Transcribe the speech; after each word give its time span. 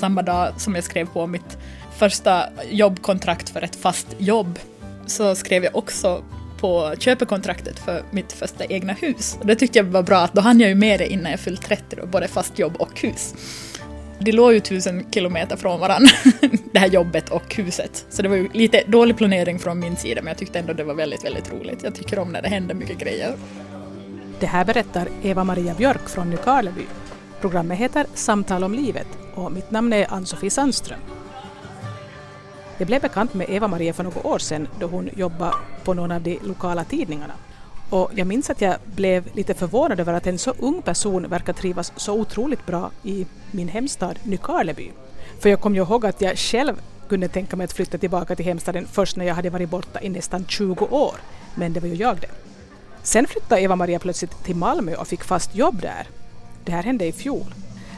samma 0.00 0.22
dag 0.22 0.60
som 0.60 0.74
jag 0.74 0.84
skrev 0.84 1.06
på 1.06 1.26
mitt 1.26 1.58
första 1.96 2.44
jobbkontrakt 2.70 3.48
för 3.48 3.62
ett 3.62 3.76
fast 3.76 4.06
jobb 4.18 4.58
så 5.06 5.34
skrev 5.34 5.64
jag 5.64 5.76
också 5.76 6.22
på 6.60 6.94
köpekontraktet 6.98 7.78
för 7.78 8.02
mitt 8.10 8.32
första 8.32 8.64
egna 8.64 8.92
hus. 8.92 9.36
Och 9.40 9.46
det 9.46 9.56
tyckte 9.56 9.78
jag 9.78 9.84
var 9.84 10.02
bra, 10.02 10.18
att 10.18 10.32
då 10.32 10.40
hann 10.40 10.60
jag 10.60 10.68
ju 10.68 10.74
med 10.74 11.00
det 11.00 11.12
innan 11.12 11.30
jag 11.30 11.40
fyllt 11.40 11.62
30, 11.62 11.96
då, 11.96 12.06
både 12.06 12.28
fast 12.28 12.58
jobb 12.58 12.76
och 12.78 13.00
hus. 13.00 13.34
Det 14.18 14.32
låg 14.32 14.52
ju 14.52 14.60
tusen 14.60 15.06
kilometer 15.10 15.56
från 15.56 15.80
varandra, 15.80 16.10
det 16.72 16.78
här 16.78 16.88
jobbet 16.88 17.28
och 17.28 17.54
huset. 17.54 18.06
Så 18.10 18.22
det 18.22 18.28
var 18.28 18.36
ju 18.36 18.48
lite 18.52 18.82
dålig 18.86 19.16
planering 19.16 19.58
från 19.58 19.78
min 19.78 19.96
sida, 19.96 20.22
men 20.22 20.28
jag 20.28 20.38
tyckte 20.38 20.58
ändå 20.58 20.72
det 20.72 20.84
var 20.84 20.94
väldigt, 20.94 21.24
väldigt 21.24 21.52
roligt. 21.52 21.82
Jag 21.82 21.94
tycker 21.94 22.18
om 22.18 22.32
när 22.32 22.42
det 22.42 22.48
händer 22.48 22.74
mycket 22.74 22.98
grejer. 22.98 23.34
Det 24.40 24.46
här 24.46 24.64
berättar 24.64 25.08
Eva-Maria 25.22 25.74
Björk 25.74 26.08
från 26.08 26.30
Nykarleby. 26.30 26.82
Programmet 27.40 27.78
heter 27.78 28.06
Samtal 28.14 28.64
om 28.64 28.74
livet 28.74 29.06
och 29.40 29.52
mitt 29.52 29.70
namn 29.70 29.92
är 29.92 30.12
Ann-Sofie 30.12 30.50
Sandström. 30.50 31.00
Jag 32.78 32.86
blev 32.86 33.02
bekant 33.02 33.34
med 33.34 33.50
Eva-Maria 33.50 33.92
för 33.92 34.04
några 34.04 34.26
år 34.26 34.38
sedan 34.38 34.68
då 34.80 34.86
hon 34.86 35.10
jobbade 35.16 35.54
på 35.84 35.94
någon 35.94 36.12
av 36.12 36.22
de 36.22 36.38
lokala 36.42 36.84
tidningarna. 36.84 37.34
Och 37.90 38.10
jag 38.14 38.26
minns 38.26 38.50
att 38.50 38.60
jag 38.60 38.76
blev 38.84 39.24
lite 39.32 39.54
förvånad 39.54 40.00
över 40.00 40.12
att 40.12 40.26
en 40.26 40.38
så 40.38 40.54
ung 40.58 40.82
person 40.82 41.28
verkar 41.28 41.52
trivas 41.52 41.92
så 41.96 42.20
otroligt 42.20 42.66
bra 42.66 42.90
i 43.02 43.26
min 43.50 43.68
hemstad 43.68 44.18
Nykarleby. 44.22 44.90
För 45.40 45.48
jag 45.48 45.60
kom 45.60 45.74
ju 45.74 45.82
ihåg 45.82 46.06
att 46.06 46.20
jag 46.20 46.38
själv 46.38 46.80
kunde 47.08 47.28
tänka 47.28 47.56
mig 47.56 47.64
att 47.64 47.72
flytta 47.72 47.98
tillbaka 47.98 48.36
till 48.36 48.44
hemstaden 48.44 48.86
först 48.92 49.16
när 49.16 49.24
jag 49.24 49.34
hade 49.34 49.50
varit 49.50 49.70
borta 49.70 50.00
i 50.00 50.08
nästan 50.08 50.44
20 50.46 50.84
år. 50.84 51.14
Men 51.54 51.72
det 51.72 51.80
var 51.80 51.88
ju 51.88 51.94
jag 51.94 52.20
det. 52.20 52.30
Sen 53.02 53.26
flyttade 53.26 53.60
Eva-Maria 53.60 53.98
plötsligt 53.98 54.44
till 54.44 54.56
Malmö 54.56 54.94
och 54.94 55.08
fick 55.08 55.24
fast 55.24 55.54
jobb 55.54 55.80
där. 55.80 56.08
Det 56.64 56.72
här 56.72 56.82
hände 56.82 57.06
i 57.06 57.12
fjol. 57.12 57.54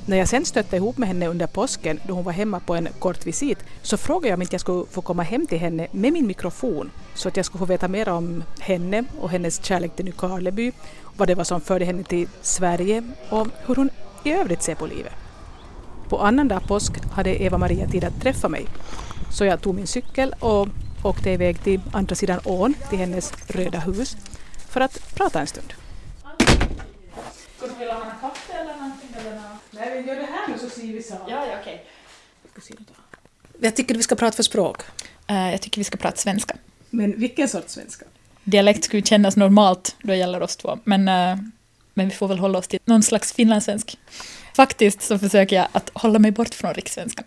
När 0.06 0.16
jag 0.16 0.28
sen 0.28 0.44
stötte 0.44 0.76
ihop 0.76 0.98
med 0.98 1.08
henne 1.08 1.26
under 1.26 1.46
påsken 1.46 2.00
då 2.06 2.14
hon 2.14 2.24
var 2.24 2.32
hemma 2.32 2.60
på 2.60 2.74
en 2.74 2.88
kort 2.98 3.26
visit 3.26 3.58
så 3.82 3.96
frågade 3.96 4.28
jag 4.28 4.36
om 4.36 4.42
inte 4.42 4.54
jag 4.54 4.60
skulle 4.60 4.86
få 4.90 5.00
komma 5.00 5.22
hem 5.22 5.46
till 5.46 5.58
henne 5.58 5.86
med 5.90 6.12
min 6.12 6.26
mikrofon 6.26 6.90
så 7.14 7.28
att 7.28 7.36
jag 7.36 7.46
skulle 7.46 7.58
få 7.58 7.64
veta 7.64 7.88
mer 7.88 8.08
om 8.08 8.44
henne 8.60 9.04
och 9.20 9.30
hennes 9.30 9.64
kärlek 9.64 9.96
till 9.96 10.04
Nykarleby, 10.04 10.72
vad 11.16 11.28
det 11.28 11.34
var 11.34 11.44
som 11.44 11.60
förde 11.60 11.84
henne 11.84 12.04
till 12.04 12.28
Sverige 12.40 13.02
och 13.30 13.46
hur 13.66 13.74
hon 13.74 13.90
i 14.24 14.32
övrigt 14.32 14.62
ser 14.62 14.74
på 14.74 14.86
livet. 14.86 15.12
På 16.08 16.18
annandag 16.18 16.60
påsk 16.60 16.92
hade 17.12 17.42
Eva-Maria 17.42 17.88
tid 17.88 18.04
att 18.04 18.20
träffa 18.20 18.48
mig 18.48 18.66
så 19.30 19.44
jag 19.44 19.60
tog 19.60 19.74
min 19.74 19.86
cykel 19.86 20.34
och 20.40 20.68
åkte 21.02 21.30
iväg 21.30 21.62
till 21.62 21.80
andra 21.92 22.14
sidan 22.14 22.40
ån 22.44 22.74
till 22.90 22.98
hennes 22.98 23.32
röda 23.46 23.78
hus 23.78 24.16
för 24.68 24.80
att 24.80 25.14
prata 25.14 25.40
en 25.40 25.46
stund. 25.46 25.74
Skulle 27.62 27.74
du 27.74 27.78
vilja 27.78 27.94
ha 27.94 28.04
en 28.04 28.20
kaffe 28.20 28.52
eller 28.52 28.74
någonting? 28.74 29.08
Eller 29.18 29.40
Nej, 29.70 30.02
vi 30.02 30.08
gör 30.08 30.16
det 30.16 30.26
här 30.26 30.48
nu 30.48 30.58
så 30.58 30.70
ser 30.70 30.82
vi 30.82 31.02
så. 31.02 31.14
Ja, 31.28 31.46
ja, 31.46 31.58
okej. 31.60 31.84
Jag 33.60 33.76
tycker 33.76 33.94
vi 33.94 34.02
ska 34.02 34.14
prata 34.14 34.36
för 34.36 34.42
språk. 34.42 34.82
Eh, 35.26 35.50
jag 35.50 35.62
tycker 35.62 35.80
vi 35.80 35.84
ska 35.84 35.96
prata 35.96 36.16
svenska. 36.16 36.56
Men 36.90 37.20
vilken 37.20 37.48
sorts 37.48 37.72
svenska? 37.72 38.04
Dialekt 38.44 38.84
skulle 38.84 39.02
kännas 39.02 39.36
normalt 39.36 39.96
då 40.02 40.08
det 40.08 40.16
gäller 40.16 40.42
oss 40.42 40.56
två, 40.56 40.78
men, 40.84 41.08
eh, 41.08 41.36
men 41.94 42.08
vi 42.08 42.10
får 42.10 42.28
väl 42.28 42.38
hålla 42.38 42.58
oss 42.58 42.68
till 42.68 42.80
någon 42.84 43.02
slags 43.02 43.32
finlandssvensk. 43.32 43.98
Faktiskt 44.56 45.02
så 45.02 45.18
försöker 45.18 45.56
jag 45.56 45.68
att 45.72 45.90
hålla 45.94 46.18
mig 46.18 46.30
bort 46.30 46.54
från 46.54 46.74
rikssvenskan. 46.74 47.24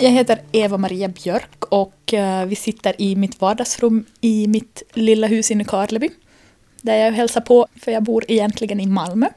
Jag 0.00 0.10
heter 0.10 0.42
Eva-Maria 0.52 1.08
Björk 1.08 1.61
och 1.72 2.14
eh, 2.14 2.46
vi 2.46 2.56
sitter 2.56 3.02
i 3.02 3.16
mitt 3.16 3.40
vardagsrum 3.40 4.04
i 4.20 4.46
mitt 4.46 4.82
lilla 4.92 5.26
hus 5.26 5.50
i 5.50 5.54
Nykarleby. 5.54 6.10
Där 6.80 6.96
jag 6.96 7.12
hälsar 7.12 7.40
på, 7.40 7.66
för 7.76 7.92
jag 7.92 8.02
bor 8.02 8.24
egentligen 8.28 8.80
i 8.80 8.86
Malmö. 8.86 9.28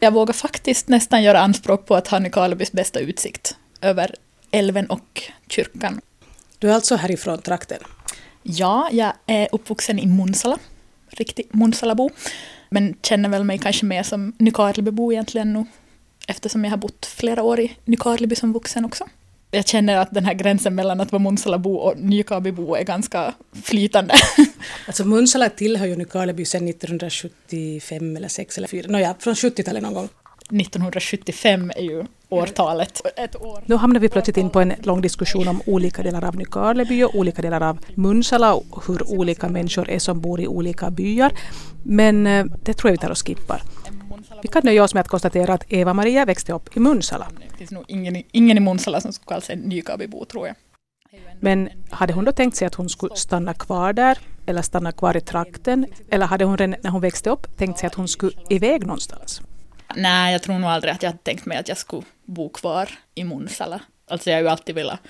Jag 0.00 0.12
vågar 0.12 0.32
faktiskt 0.32 0.88
nästan 0.88 1.22
göra 1.22 1.40
anspråk 1.40 1.86
på 1.86 1.96
att 1.96 2.08
ha 2.08 2.18
Nykarlebys 2.18 2.72
bästa 2.72 3.00
utsikt 3.00 3.56
över 3.80 4.14
älven 4.50 4.86
och 4.86 5.22
kyrkan. 5.48 6.00
Du 6.58 6.70
är 6.70 6.74
alltså 6.74 6.96
härifrån 6.96 7.42
trakten? 7.42 7.78
Ja, 8.42 8.88
jag 8.92 9.12
är 9.26 9.48
uppvuxen 9.52 9.98
i 9.98 10.06
Munsala, 10.06 10.58
riktig 11.08 11.46
Munsalabo. 11.50 12.10
Men 12.68 12.96
känner 13.02 13.28
väl 13.28 13.44
mig 13.44 13.58
kanske 13.58 13.86
mer 13.86 14.02
som 14.02 14.32
Nykarlebybo 14.38 15.12
egentligen 15.12 15.52
nu. 15.52 15.66
Eftersom 16.26 16.64
jag 16.64 16.70
har 16.70 16.78
bott 16.78 17.06
flera 17.06 17.42
år 17.42 17.60
i 17.60 17.76
Nykarleby 17.84 18.34
som 18.36 18.52
vuxen 18.52 18.84
också. 18.84 19.06
Jag 19.50 19.68
känner 19.68 19.96
att 19.96 20.10
den 20.10 20.24
här 20.24 20.34
gränsen 20.34 20.74
mellan 20.74 21.00
att 21.00 21.12
vara 21.12 21.22
Munsalabo 21.22 21.74
och 21.74 21.98
Nykarlebybo 21.98 22.74
är 22.74 22.84
ganska 22.84 23.34
flytande. 23.62 24.14
Alltså 24.86 25.04
Munsala 25.04 25.48
tillhör 25.48 25.86
ju 25.86 25.96
Nykarleby 25.96 26.44
sedan 26.44 26.68
1975 26.68 28.16
eller 28.16 28.28
6 28.28 28.58
eller 28.58 28.68
4, 28.68 28.88
nåja, 28.88 29.14
från 29.18 29.34
70-talet 29.34 29.82
någon 29.82 29.94
gång. 29.94 30.08
1975 30.50 31.72
är 31.76 31.82
ju 31.82 32.04
årtalet. 32.28 33.02
Ett 33.16 33.36
år. 33.36 33.62
Nu 33.66 33.74
hamnar 33.74 34.00
vi 34.00 34.08
plötsligt 34.08 34.36
in 34.36 34.50
på 34.50 34.60
en 34.60 34.74
lång 34.82 35.00
diskussion 35.00 35.48
om 35.48 35.62
olika 35.66 36.02
delar 36.02 36.24
av 36.24 36.36
Nykarleby 36.36 37.02
och 37.02 37.14
olika 37.14 37.42
delar 37.42 37.60
av 37.60 37.78
Munsala 37.94 38.54
och 38.54 38.86
hur 38.86 39.10
olika 39.12 39.48
människor 39.48 39.90
är 39.90 39.98
som 39.98 40.20
bor 40.20 40.40
i 40.40 40.46
olika 40.48 40.90
byar. 40.90 41.32
Men 41.82 42.26
eh, 42.26 42.44
det 42.62 42.74
tror 42.74 42.88
jag 42.88 42.92
vi 42.92 42.98
tar 42.98 43.10
och 43.10 43.26
skippar. 43.26 43.62
Vi 44.42 44.48
kan 44.48 44.62
nöja 44.64 44.84
oss 44.84 44.94
med 44.94 45.00
att 45.00 45.08
konstatera 45.08 45.54
att 45.54 45.64
Eva-Maria 45.68 46.24
växte 46.24 46.52
upp 46.52 46.76
i 46.76 46.80
Munsala. 46.80 47.28
Det 47.50 47.56
finns 47.56 47.70
nog 47.70 47.84
ingen, 47.88 48.22
ingen 48.32 48.56
i 48.56 48.60
Munsala 48.60 49.00
som 49.00 49.12
skulle 49.12 49.28
kalla 49.28 49.40
sig 49.40 49.56
Nykarlebybo 49.56 50.24
tror 50.24 50.46
jag. 50.46 50.56
Men 51.40 51.68
hade 51.90 52.12
hon 52.12 52.24
då 52.24 52.32
tänkt 52.32 52.56
sig 52.56 52.66
att 52.66 52.74
hon 52.74 52.88
skulle 52.88 53.16
stanna 53.16 53.54
kvar 53.54 53.92
där 53.92 54.18
eller 54.46 54.62
stanna 54.62 54.92
kvar 54.92 55.16
i 55.16 55.20
trakten? 55.20 55.86
Eller 56.10 56.26
hade 56.26 56.44
hon 56.44 56.58
redan 56.58 56.76
när 56.82 56.90
hon 56.90 57.00
växte 57.00 57.30
upp 57.30 57.56
tänkt 57.56 57.78
sig 57.78 57.86
att 57.86 57.94
hon 57.94 58.08
skulle 58.08 58.32
iväg 58.48 58.86
någonstans? 58.86 59.40
Nej, 59.96 60.32
jag 60.32 60.42
tror 60.42 60.58
nog 60.58 60.70
aldrig 60.70 60.94
att 60.94 61.02
jag 61.02 61.10
hade 61.10 61.22
tänkt 61.22 61.46
mig 61.46 61.58
att 61.58 61.68
jag 61.68 61.78
skulle 61.78 62.02
bo 62.24 62.48
kvar 62.48 62.90
i 63.14 63.24
Munsala. 63.24 63.80
Alltså 64.10 64.30
jag 64.30 64.36
har 64.36 64.42
ju 64.42 64.48
alltid 64.48 64.74
velat 64.74 65.00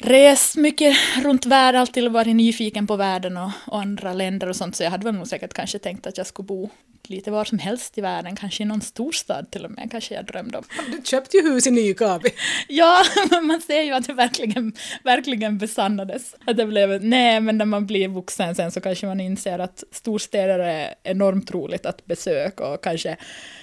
resa 0.00 0.60
mycket 0.60 0.96
runt 1.22 1.46
världen, 1.46 1.80
alltid 1.80 2.12
varit 2.12 2.36
nyfiken 2.36 2.86
på 2.86 2.96
världen 2.96 3.36
och, 3.36 3.50
och, 3.66 3.80
andra 3.80 4.12
länder 4.12 4.48
och 4.48 4.56
sånt, 4.56 4.76
så 4.76 4.82
jag 4.82 4.90
hade 4.90 5.04
väl 5.04 5.14
nog 5.14 5.26
säkert 5.26 5.52
kanske 5.52 5.78
tänkt 5.78 6.06
att 6.06 6.18
jag 6.18 6.26
skulle 6.26 6.46
bo 6.46 6.70
lite 7.10 7.30
var 7.30 7.44
som 7.44 7.58
helst 7.58 7.98
i 7.98 8.00
världen, 8.00 8.36
kanske 8.36 8.62
i 8.62 8.66
någon 8.66 8.80
storstad 8.80 9.50
till 9.50 9.64
och 9.64 9.70
med, 9.70 9.90
kanske 9.90 10.14
jag 10.14 10.24
drömde 10.24 10.58
om. 10.58 10.64
Du 10.92 11.00
köpte 11.04 11.36
ju 11.36 11.42
hus 11.42 11.66
i 11.66 11.70
Nykarleby. 11.70 12.30
Ja, 12.68 13.04
man 13.42 13.60
ser 13.60 13.82
ju 13.82 13.92
att 13.92 14.06
det 14.06 14.12
verkligen, 14.12 14.72
verkligen 15.04 15.58
besannades. 15.58 16.34
Att 16.46 16.56
det 16.56 16.66
blev, 16.66 17.04
nej, 17.04 17.40
men 17.40 17.58
när 17.58 17.64
man 17.64 17.86
blir 17.86 18.08
vuxen 18.08 18.54
sen 18.54 18.72
så 18.72 18.80
kanske 18.80 19.06
man 19.06 19.20
inser 19.20 19.58
att 19.58 19.84
storstäder 19.92 20.58
är 20.58 20.94
enormt 21.02 21.50
roligt 21.50 21.86
att 21.86 22.06
besöka 22.06 22.66
och 22.66 22.84
kanske 22.84 23.16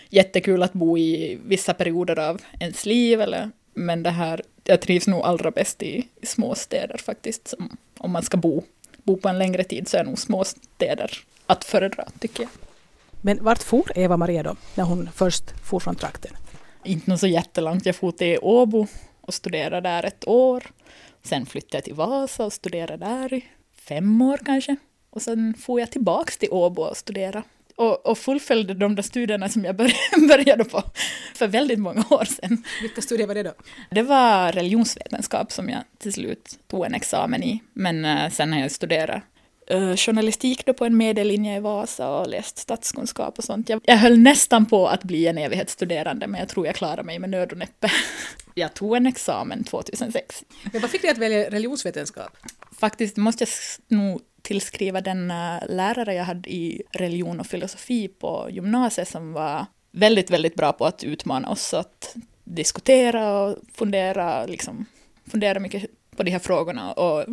jättekul 0.09 0.63
att 0.63 0.73
bo 0.73 0.97
i 0.97 1.39
vissa 1.45 1.73
perioder 1.73 2.19
av 2.19 2.41
ens 2.59 2.85
liv, 2.85 3.21
eller, 3.21 3.49
men 3.73 4.03
det 4.03 4.09
här, 4.09 4.41
jag 4.67 4.81
trivs 4.81 5.07
nog 5.07 5.21
allra 5.21 5.51
bäst 5.51 5.83
i, 5.83 6.07
i 6.21 6.25
småstäder 6.25 6.97
faktiskt. 6.97 7.47
Som, 7.47 7.77
om 7.97 8.11
man 8.11 8.23
ska 8.23 8.37
bo, 8.37 8.63
bo 9.03 9.17
på 9.17 9.29
en 9.29 9.39
längre 9.39 9.63
tid 9.63 9.87
så 9.87 9.97
är 9.97 10.03
nog 10.03 10.19
småstäder 10.19 11.11
att 11.45 11.63
föredra, 11.65 12.07
tycker 12.19 12.43
jag. 12.43 12.49
Men 13.21 13.43
vart 13.43 13.63
for 13.63 13.91
Eva-Maria 13.95 14.43
då, 14.43 14.55
när 14.75 14.83
hon 14.83 15.09
först 15.15 15.43
for 15.63 15.79
från 15.79 15.95
trakten? 15.95 16.31
Inte 16.83 17.09
något 17.09 17.19
så 17.19 17.27
jättelångt. 17.27 17.85
Jag 17.85 17.95
for 17.95 18.11
till 18.11 18.39
Åbo 18.41 18.87
och 19.21 19.33
studerade 19.33 19.89
där 19.89 20.05
ett 20.05 20.27
år. 20.27 20.63
Sen 21.23 21.45
flyttade 21.45 21.77
jag 21.77 21.83
till 21.83 21.93
Vasa 21.93 22.45
och 22.45 22.53
studerade 22.53 23.05
där 23.05 23.33
i 23.33 23.45
fem 23.75 24.21
år 24.21 24.39
kanske. 24.45 24.75
Och 25.09 25.21
sen 25.21 25.53
for 25.59 25.79
jag 25.79 25.91
tillbaks 25.91 26.37
till 26.37 26.49
Åbo 26.51 26.81
och 26.81 26.97
studerade. 26.97 27.43
Och, 27.77 28.05
och 28.05 28.17
fullföljde 28.17 28.73
de 28.73 28.95
där 28.95 29.03
studierna 29.03 29.49
som 29.49 29.65
jag 29.65 29.75
började 30.27 30.63
på 30.63 30.83
för 31.35 31.47
väldigt 31.47 31.79
många 31.79 32.05
år 32.09 32.25
sedan. 32.25 32.63
Vilka 32.81 33.01
studier 33.01 33.27
var 33.27 33.35
det 33.35 33.43
då? 33.43 33.53
Det 33.91 34.01
var 34.01 34.51
religionsvetenskap 34.51 35.51
som 35.51 35.69
jag 35.69 35.83
till 35.97 36.13
slut 36.13 36.59
tog 36.67 36.85
en 36.85 36.93
examen 36.93 37.43
i. 37.43 37.63
Men 37.73 38.05
uh, 38.05 38.29
sen 38.29 38.53
har 38.53 38.59
jag 38.59 38.71
studerat 38.71 39.23
uh, 39.73 39.95
journalistik 39.95 40.65
då 40.65 40.73
på 40.73 40.85
en 40.85 40.97
medellinje 40.97 41.57
i 41.57 41.59
Vasa 41.59 42.09
och 42.09 42.27
läst 42.27 42.57
statskunskap 42.57 43.37
och 43.37 43.43
sånt. 43.43 43.69
Jag, 43.69 43.81
jag 43.83 43.97
höll 43.97 44.17
nästan 44.17 44.65
på 44.65 44.87
att 44.87 45.03
bli 45.03 45.27
en 45.27 45.37
evighetsstuderande, 45.37 46.27
men 46.27 46.39
jag 46.39 46.49
tror 46.49 46.65
jag 46.65 46.75
klarade 46.75 47.03
mig 47.03 47.19
med 47.19 47.29
nöd 47.29 47.51
och 47.51 47.57
näppe. 47.57 47.91
Jag 48.53 48.73
tog 48.73 48.97
en 48.97 49.05
examen 49.05 49.63
2006. 49.63 50.43
Men 50.71 50.81
vad 50.81 50.91
fick 50.91 51.01
dig 51.01 51.11
att 51.11 51.17
välja 51.17 51.49
religionsvetenskap? 51.49 52.37
Faktiskt 52.79 53.17
måste 53.17 53.43
jag 53.43 53.49
nog 53.97 54.21
tillskriva 54.47 55.01
den 55.01 55.31
eh, 55.31 55.59
lärare 55.69 56.13
jag 56.13 56.23
hade 56.23 56.49
i 56.49 56.81
religion 56.91 57.39
och 57.39 57.47
filosofi 57.47 58.07
på 58.07 58.47
gymnasiet 58.51 59.07
som 59.07 59.33
var 59.33 59.65
väldigt, 59.91 60.31
väldigt 60.31 60.55
bra 60.55 60.73
på 60.73 60.85
att 60.85 61.03
utmana 61.03 61.49
oss 61.49 61.73
att 61.73 62.15
diskutera 62.43 63.39
och 63.39 63.57
fundera, 63.73 64.45
liksom, 64.45 64.85
fundera 65.31 65.59
mycket 65.59 65.85
på 66.15 66.23
de 66.23 66.31
här 66.31 66.39
frågorna 66.39 66.93
och 66.93 67.25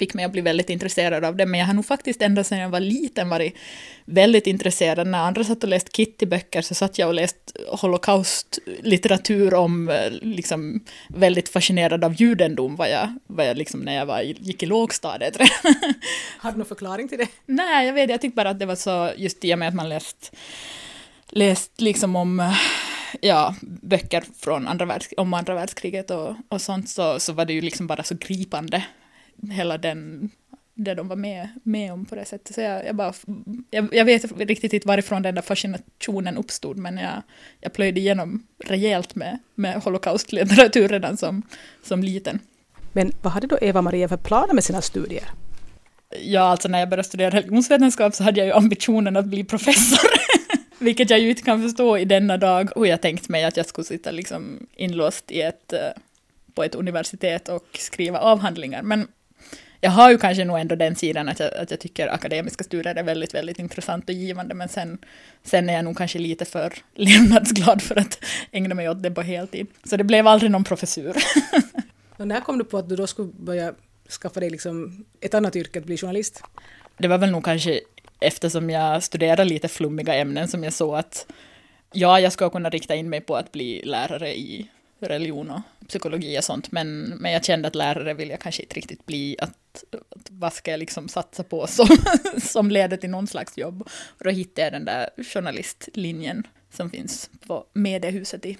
fick 0.00 0.14
mig 0.14 0.24
att 0.24 0.32
bli 0.32 0.40
väldigt 0.40 0.70
intresserad 0.70 1.24
av 1.24 1.36
det, 1.36 1.46
men 1.46 1.60
jag 1.60 1.66
har 1.66 1.74
nog 1.74 1.86
faktiskt 1.86 2.22
ända 2.22 2.44
sedan 2.44 2.58
jag 2.58 2.68
var 2.68 2.80
liten 2.80 3.28
varit 3.28 3.54
väldigt 4.04 4.46
intresserad. 4.46 5.06
När 5.06 5.18
andra 5.18 5.44
satt 5.44 5.62
och 5.62 5.68
läst 5.68 5.96
Kitty-böcker 5.96 6.62
så 6.62 6.74
satt 6.74 6.98
jag 6.98 7.08
och 7.08 7.14
läst 7.14 7.56
holocaustlitteratur 7.68 9.54
om, 9.54 9.88
eh, 9.88 10.10
liksom 10.10 10.84
väldigt 11.08 11.48
fascinerad 11.48 12.04
av 12.04 12.14
judendom 12.14 12.76
var 12.76 12.86
jag, 12.86 13.18
var 13.26 13.44
jag 13.44 13.56
liksom 13.56 13.80
när 13.80 13.96
jag 13.96 14.06
var, 14.06 14.20
gick 14.20 14.62
i 14.62 14.66
lågstadiet. 14.66 15.36
har 16.38 16.52
du 16.52 16.58
någon 16.58 16.66
förklaring 16.66 17.08
till 17.08 17.18
det? 17.18 17.28
Nej, 17.46 17.86
jag 17.86 17.94
vet 17.94 18.10
jag 18.10 18.20
tyckte 18.20 18.36
bara 18.36 18.50
att 18.50 18.58
det 18.58 18.66
var 18.66 18.76
så, 18.76 19.10
just 19.16 19.44
i 19.44 19.54
och 19.54 19.58
med 19.58 19.68
att 19.68 19.74
man 19.74 19.88
läst 19.88 20.32
läst 21.32 21.80
liksom 21.80 22.16
om 22.16 22.40
eh, 22.40 22.52
ja, 23.20 23.54
böcker 23.62 24.24
från 24.38 24.68
andra 24.68 24.84
världsk 24.84 25.12
om 25.16 25.34
andra 25.34 25.54
världskriget 25.54 26.10
och, 26.10 26.36
och 26.48 26.60
sånt 26.60 26.88
så, 26.88 27.20
så 27.20 27.32
var 27.32 27.44
det 27.44 27.52
ju 27.52 27.60
liksom 27.60 27.86
bara 27.86 28.02
så 28.02 28.14
gripande, 28.14 28.84
hela 29.50 29.78
den, 29.78 30.30
det 30.74 30.94
de 30.94 31.08
var 31.08 31.16
med, 31.16 31.48
med 31.62 31.92
om 31.92 32.04
på 32.04 32.14
det 32.14 32.24
sättet. 32.24 32.54
Så 32.54 32.60
jag, 32.60 32.86
jag, 32.86 32.96
bara, 32.96 33.12
jag, 33.70 33.94
jag 33.94 34.04
vet 34.04 34.32
riktigt 34.38 34.72
inte 34.72 34.88
varifrån 34.88 35.22
den 35.22 35.34
där 35.34 35.42
fascinationen 35.42 36.36
uppstod, 36.36 36.76
men 36.76 36.98
jag, 36.98 37.22
jag 37.60 37.72
plöjde 37.72 38.00
igenom 38.00 38.46
rejält 38.64 39.14
med, 39.14 39.38
med 39.54 39.82
holocaustlitteratur 39.82 40.88
redan 40.88 41.16
som, 41.16 41.42
som 41.82 42.02
liten. 42.02 42.38
Men 42.92 43.12
vad 43.22 43.32
hade 43.32 43.46
då 43.46 43.58
Eva-Maria 43.60 44.08
för 44.08 44.16
planer 44.16 44.54
med 44.54 44.64
sina 44.64 44.80
studier? 44.80 45.30
Ja, 46.22 46.40
alltså 46.40 46.68
när 46.68 46.78
jag 46.78 46.88
började 46.88 47.08
studera 47.08 47.30
religionsvetenskap 47.30 48.14
så 48.14 48.22
hade 48.22 48.40
jag 48.40 48.46
ju 48.46 48.52
ambitionen 48.52 49.16
att 49.16 49.26
bli 49.26 49.44
professor. 49.44 50.10
Vilket 50.78 51.10
jag 51.10 51.18
ju 51.18 51.30
inte 51.30 51.42
kan 51.42 51.62
förstå 51.62 51.98
i 51.98 52.04
denna 52.04 52.36
dag 52.36 52.70
hur 52.76 52.84
jag 52.84 53.00
tänkt 53.00 53.28
mig 53.28 53.44
att 53.44 53.56
jag 53.56 53.66
skulle 53.66 53.84
sitta 53.84 54.10
liksom 54.10 54.66
inlåst 54.76 55.30
i 55.30 55.40
ett, 55.40 55.72
eh, 55.72 55.78
på 56.54 56.64
ett 56.64 56.74
universitet 56.74 57.48
och 57.48 57.66
skriva 57.72 58.18
avhandlingar. 58.18 58.82
Men 58.82 59.08
jag 59.80 59.90
har 59.90 60.10
ju 60.10 60.18
kanske 60.18 60.44
nog 60.44 60.58
ändå 60.58 60.74
den 60.74 60.96
sidan 60.96 61.28
att 61.28 61.40
jag, 61.40 61.54
att 61.54 61.70
jag 61.70 61.80
tycker 61.80 62.08
akademiska 62.08 62.64
studier 62.64 62.94
är 62.94 63.02
väldigt, 63.02 63.34
väldigt 63.34 63.58
intressant 63.58 64.08
och 64.08 64.14
givande, 64.14 64.54
men 64.54 64.68
sen, 64.68 64.98
sen 65.42 65.70
är 65.70 65.74
jag 65.74 65.84
nog 65.84 65.96
kanske 65.96 66.18
lite 66.18 66.44
för 66.44 66.72
levnadsglad 66.94 67.82
för 67.82 67.98
att 67.98 68.24
ägna 68.52 68.74
mig 68.74 68.88
åt 68.88 69.02
det 69.02 69.10
på 69.10 69.22
heltid. 69.22 69.66
Så 69.84 69.96
det 69.96 70.04
blev 70.04 70.26
aldrig 70.26 70.50
någon 70.50 70.64
professur. 70.64 71.16
och 72.16 72.28
när 72.28 72.40
kom 72.40 72.58
du 72.58 72.64
på 72.64 72.78
att 72.78 72.88
du 72.88 72.96
då 72.96 73.06
skulle 73.06 73.32
börja 73.32 73.74
skaffa 74.22 74.40
dig 74.40 74.50
liksom 74.50 75.04
ett 75.20 75.34
annat 75.34 75.56
yrke, 75.56 75.78
att 75.78 75.84
bli 75.84 75.96
journalist? 75.96 76.42
Det 76.98 77.08
var 77.08 77.18
väl 77.18 77.30
nog 77.30 77.44
kanske 77.44 77.80
eftersom 78.20 78.70
jag 78.70 79.02
studerar 79.02 79.44
lite 79.44 79.68
flummiga 79.68 80.14
ämnen 80.14 80.48
som 80.48 80.64
jag 80.64 80.72
såg 80.72 80.94
att 80.94 81.26
ja, 81.92 82.20
jag 82.20 82.32
ska 82.32 82.50
kunna 82.50 82.70
rikta 82.70 82.94
in 82.94 83.10
mig 83.10 83.20
på 83.20 83.36
att 83.36 83.52
bli 83.52 83.82
lärare 83.84 84.38
i 84.38 84.68
religion 85.08 85.50
och 85.50 85.88
psykologi 85.88 86.38
och 86.38 86.44
sånt, 86.44 86.72
men, 86.72 87.02
men 87.04 87.32
jag 87.32 87.44
kände 87.44 87.68
att 87.68 87.74
lärare 87.74 88.14
vill 88.14 88.30
jag 88.30 88.40
kanske 88.40 88.62
inte 88.62 88.74
riktigt 88.74 89.06
bli, 89.06 89.36
att, 89.38 89.84
att 90.10 90.26
vad 90.30 90.52
ska 90.52 90.70
jag 90.70 90.78
liksom 90.78 91.08
satsa 91.08 91.42
på 91.42 91.66
som, 91.66 91.88
som 92.42 92.70
leder 92.70 92.96
till 92.96 93.10
någon 93.10 93.26
slags 93.26 93.58
jobb? 93.58 93.82
Och 94.18 94.24
då 94.24 94.30
hittade 94.30 94.62
jag 94.62 94.72
den 94.72 94.84
där 94.84 95.10
journalistlinjen 95.22 96.46
som 96.70 96.90
finns 96.90 97.30
på 97.46 97.64
mediehuset 97.72 98.46
i, 98.46 98.58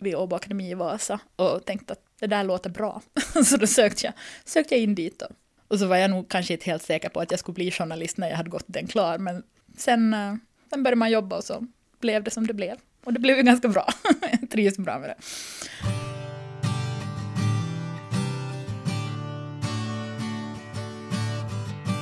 vid 0.00 0.14
Åbo 0.14 0.36
Akademi 0.36 0.70
i 0.70 0.74
Vasa 0.74 1.20
och 1.36 1.64
tänkte 1.64 1.92
att 1.92 2.02
det 2.20 2.26
där 2.26 2.44
låter 2.44 2.70
bra. 2.70 3.02
så 3.44 3.56
då 3.56 3.66
sökte 3.66 4.06
jag, 4.06 4.14
sökte 4.44 4.74
jag 4.74 4.82
in 4.82 4.94
dit 4.94 5.22
och 5.22 5.30
och 5.68 5.78
så 5.78 5.86
var 5.86 5.96
jag 5.96 6.10
nog 6.10 6.28
kanske 6.28 6.52
inte 6.52 6.70
helt 6.70 6.82
säker 6.82 7.08
på 7.08 7.20
att 7.20 7.30
jag 7.30 7.40
skulle 7.40 7.54
bli 7.54 7.70
journalist 7.70 8.18
när 8.18 8.28
jag 8.28 8.36
hade 8.36 8.50
gått 8.50 8.64
den 8.66 8.86
klar, 8.86 9.18
men 9.18 9.42
sen, 9.76 10.14
eh, 10.14 10.34
sen 10.70 10.82
började 10.82 10.96
man 10.96 11.10
jobba 11.10 11.36
och 11.36 11.44
så 11.44 11.66
blev 12.00 12.22
det 12.22 12.30
som 12.30 12.46
det 12.46 12.54
blev. 12.54 12.76
Och 13.06 13.12
det 13.12 13.20
blev 13.20 13.36
ju 13.36 13.42
ganska 13.42 13.68
bra. 13.68 13.88
jag 14.40 14.50
trivs 14.50 14.78
bra 14.78 14.98
med 14.98 15.08
det. 15.08 15.16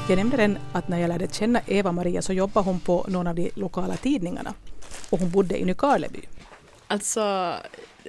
Jag 0.08 0.16
nämnde 0.16 0.36
den 0.36 0.58
att 0.72 0.88
när 0.88 0.98
jag 0.98 1.08
lärde 1.08 1.28
känna 1.32 1.60
Eva-Maria 1.66 2.22
så 2.22 2.32
jobbade 2.32 2.66
hon 2.66 2.80
på 2.80 3.06
någon 3.08 3.26
av 3.26 3.34
de 3.34 3.50
lokala 3.54 3.96
tidningarna. 3.96 4.54
Och 5.10 5.18
hon 5.18 5.30
bodde 5.30 5.60
i 5.60 5.64
Nykarleby. 5.64 6.20
Alltså, 6.86 7.54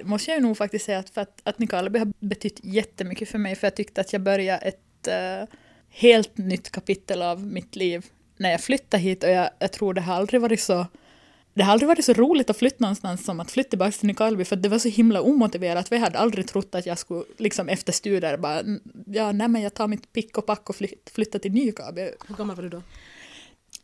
måste 0.02 0.30
jag 0.30 0.42
nog 0.42 0.56
faktiskt 0.56 0.84
säga 0.84 0.98
att, 0.98 1.10
för 1.10 1.20
att, 1.20 1.40
att 1.42 1.58
Nykarleby 1.58 1.98
har 1.98 2.12
betytt 2.18 2.60
jättemycket 2.62 3.28
för 3.28 3.38
mig, 3.38 3.54
för 3.54 3.66
jag 3.66 3.76
tyckte 3.76 4.00
att 4.00 4.12
jag 4.12 4.22
började 4.22 4.58
ett 4.58 5.08
uh, 5.08 5.48
helt 5.90 6.38
nytt 6.38 6.70
kapitel 6.70 7.22
av 7.22 7.46
mitt 7.46 7.76
liv 7.76 8.06
när 8.36 8.50
jag 8.50 8.60
flyttade 8.60 9.02
hit 9.02 9.24
och 9.24 9.30
jag, 9.30 9.50
jag 9.58 9.72
tror 9.72 9.94
det 9.94 10.00
har 10.00 10.14
aldrig 10.14 10.40
varit 10.40 10.60
så 10.60 10.86
det 11.56 11.62
har 11.62 11.72
aldrig 11.72 11.88
varit 11.88 12.04
så 12.04 12.12
roligt 12.12 12.50
att 12.50 12.56
flytta 12.56 12.76
någonstans 12.80 13.24
som 13.24 13.40
att 13.40 13.50
flytta 13.50 13.70
tillbaka 13.70 13.92
till 13.92 14.06
Nykarleby 14.06 14.44
för 14.44 14.56
det 14.56 14.68
var 14.68 14.78
så 14.78 14.88
himla 14.88 15.20
omotiverat. 15.20 15.92
Vi 15.92 15.98
hade 15.98 16.18
aldrig 16.18 16.48
trott 16.48 16.74
att 16.74 16.86
jag 16.86 16.98
skulle 16.98 17.24
liksom 17.36 17.68
efter 17.68 17.92
studier 17.92 18.36
bara 18.36 18.62
ja, 19.06 19.32
nej 19.32 19.48
men 19.48 19.62
jag 19.62 19.74
tar 19.74 19.88
mitt 19.88 20.12
pick 20.12 20.38
och 20.38 20.46
pack 20.46 20.70
och 20.70 20.76
flyt, 20.76 21.10
flyttar 21.14 21.38
till 21.38 21.52
Nykarleby. 21.52 22.10
Hur 22.28 22.34
gammal 22.34 22.56
var 22.56 22.62
du 22.62 22.68
då? 22.68 22.82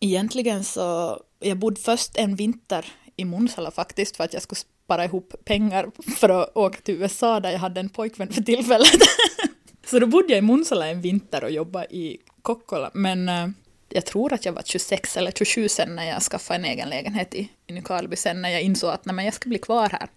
Egentligen 0.01 0.65
så, 0.65 1.21
jag 1.41 1.59
bodde 1.59 1.81
först 1.81 2.17
en 2.17 2.37
vinter 2.37 2.87
i 3.17 3.25
Munsala 3.25 3.71
faktiskt 3.71 4.17
för 4.17 4.25
att 4.25 4.33
jag 4.33 4.43
skulle 4.43 4.61
spara 4.85 5.05
ihop 5.05 5.35
pengar 5.45 5.91
för 6.17 6.29
att 6.29 6.57
åka 6.57 6.81
till 6.81 6.95
USA 6.95 7.41
där 7.41 7.51
jag 7.51 7.59
hade 7.59 7.81
en 7.81 7.89
pojkvän 7.89 8.33
för 8.33 8.43
tillfället. 8.43 9.01
Så 9.87 9.99
då 9.99 10.07
bodde 10.07 10.29
jag 10.29 10.39
i 10.39 10.43
Munsala 10.43 10.87
en 10.87 11.01
vinter 11.01 11.45
och 11.45 11.51
jobbade 11.51 11.97
i 11.97 12.19
Kokkola. 12.43 12.91
Men 12.95 13.29
äh, 13.29 13.49
jag 13.95 14.07
tror 14.07 14.33
att 14.33 14.45
jag 14.45 14.53
var 14.53 14.63
26 14.63 15.17
eller 15.17 15.31
27 15.31 15.69
sen 15.69 15.97
när 15.97 16.09
jag 16.09 16.23
skaffade 16.23 16.59
en 16.59 16.65
egen 16.65 16.89
lägenhet 16.89 17.35
i, 17.35 17.49
i 17.67 17.73
Nykarleby. 17.73 18.17
Sen 18.17 18.43
när 18.43 18.49
jag 18.49 18.63
insåg 18.63 18.91
att 18.91 19.05
nej, 19.05 19.15
men 19.15 19.25
jag 19.25 19.35
ska 19.35 19.49
bli 19.49 19.59
kvar 19.59 19.89
här. 19.89 20.09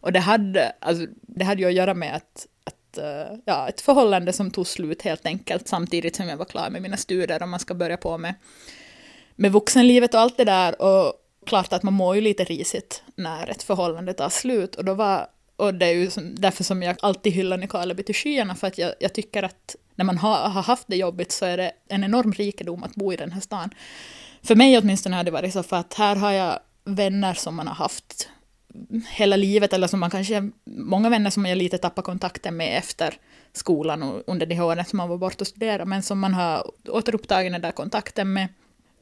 Och 0.00 0.12
det 0.12 0.20
hade, 0.20 0.72
alltså, 0.78 1.06
det 1.22 1.44
hade 1.44 1.62
ju 1.62 1.68
att 1.68 1.74
göra 1.74 1.94
med 1.94 2.16
att, 2.16 2.46
att 2.64 2.98
eh, 2.98 3.38
ja, 3.44 3.68
ett 3.68 3.80
förhållande 3.80 4.32
som 4.32 4.50
tog 4.50 4.66
slut 4.66 5.02
helt 5.02 5.26
enkelt 5.26 5.68
samtidigt 5.68 6.16
som 6.16 6.28
jag 6.28 6.36
var 6.36 6.44
klar 6.44 6.70
med 6.70 6.82
mina 6.82 6.96
studier 6.96 7.42
och 7.42 7.48
man 7.48 7.60
ska 7.60 7.74
börja 7.74 7.96
på 7.96 8.18
med, 8.18 8.34
med 9.36 9.52
vuxenlivet 9.52 10.14
och 10.14 10.20
allt 10.20 10.36
det 10.36 10.44
där. 10.44 10.82
Och 10.82 11.12
klart 11.46 11.72
att 11.72 11.82
man 11.82 11.94
mår 11.94 12.14
ju 12.14 12.20
lite 12.20 12.44
risigt 12.44 13.02
när 13.14 13.50
ett 13.50 13.62
förhållande 13.62 14.12
tar 14.12 14.28
slut. 14.28 14.74
Och 14.74 14.84
då 14.84 14.94
var 14.94 15.26
och 15.56 15.74
det 15.74 15.86
är 15.86 15.92
ju 15.92 16.10
som, 16.10 16.34
därför 16.34 16.64
som 16.64 16.82
jag 16.82 16.96
alltid 17.02 17.32
hyllar 17.32 17.58
Nykarleby 17.58 18.02
till 18.02 18.14
skyarna, 18.14 18.54
för 18.54 18.66
att 18.66 18.78
jag, 18.78 18.94
jag 19.00 19.12
tycker 19.12 19.42
att 19.42 19.76
när 19.94 20.04
man 20.04 20.18
har, 20.18 20.48
har, 20.48 20.62
haft 20.62 20.84
det 20.86 20.96
jobbigt 20.96 21.32
så 21.32 21.44
är 21.44 21.56
det 21.56 21.72
en 21.88 22.04
enorm 22.04 22.32
rikedom 22.32 22.82
att 22.82 22.94
bo 22.94 23.12
i 23.12 23.16
den 23.16 23.32
här 23.32 23.40
stan. 23.40 23.70
För 24.42 24.54
mig 24.54 24.78
åtminstone 24.78 25.16
har 25.16 25.24
det 25.24 25.30
varit 25.30 25.52
så, 25.52 25.62
för 25.62 25.76
att 25.76 25.94
här 25.94 26.16
har 26.16 26.32
jag 26.32 26.58
vänner 26.84 27.34
som 27.34 27.54
man 27.54 27.66
har 27.66 27.74
haft 27.74 28.28
hela 29.08 29.36
livet, 29.36 29.72
eller 29.72 29.86
som 29.86 30.00
man 30.00 30.10
kanske, 30.10 30.50
många 30.64 31.10
vänner 31.10 31.30
som 31.30 31.46
jag 31.46 31.58
lite 31.58 31.78
tappar 31.78 32.02
kontakten 32.02 32.56
med 32.56 32.78
efter 32.78 33.14
skolan 33.52 34.02
och 34.02 34.22
under 34.26 34.46
de 34.46 34.60
åren 34.60 34.84
som 34.84 34.96
man 34.96 35.08
var 35.08 35.18
borta 35.18 35.36
och 35.40 35.46
studerade, 35.46 35.84
men 35.84 36.02
som 36.02 36.18
man 36.18 36.34
har 36.34 36.70
återupptagit 36.88 37.52
den 37.52 37.62
där 37.62 37.72
kontakten 37.72 38.32
med 38.32 38.48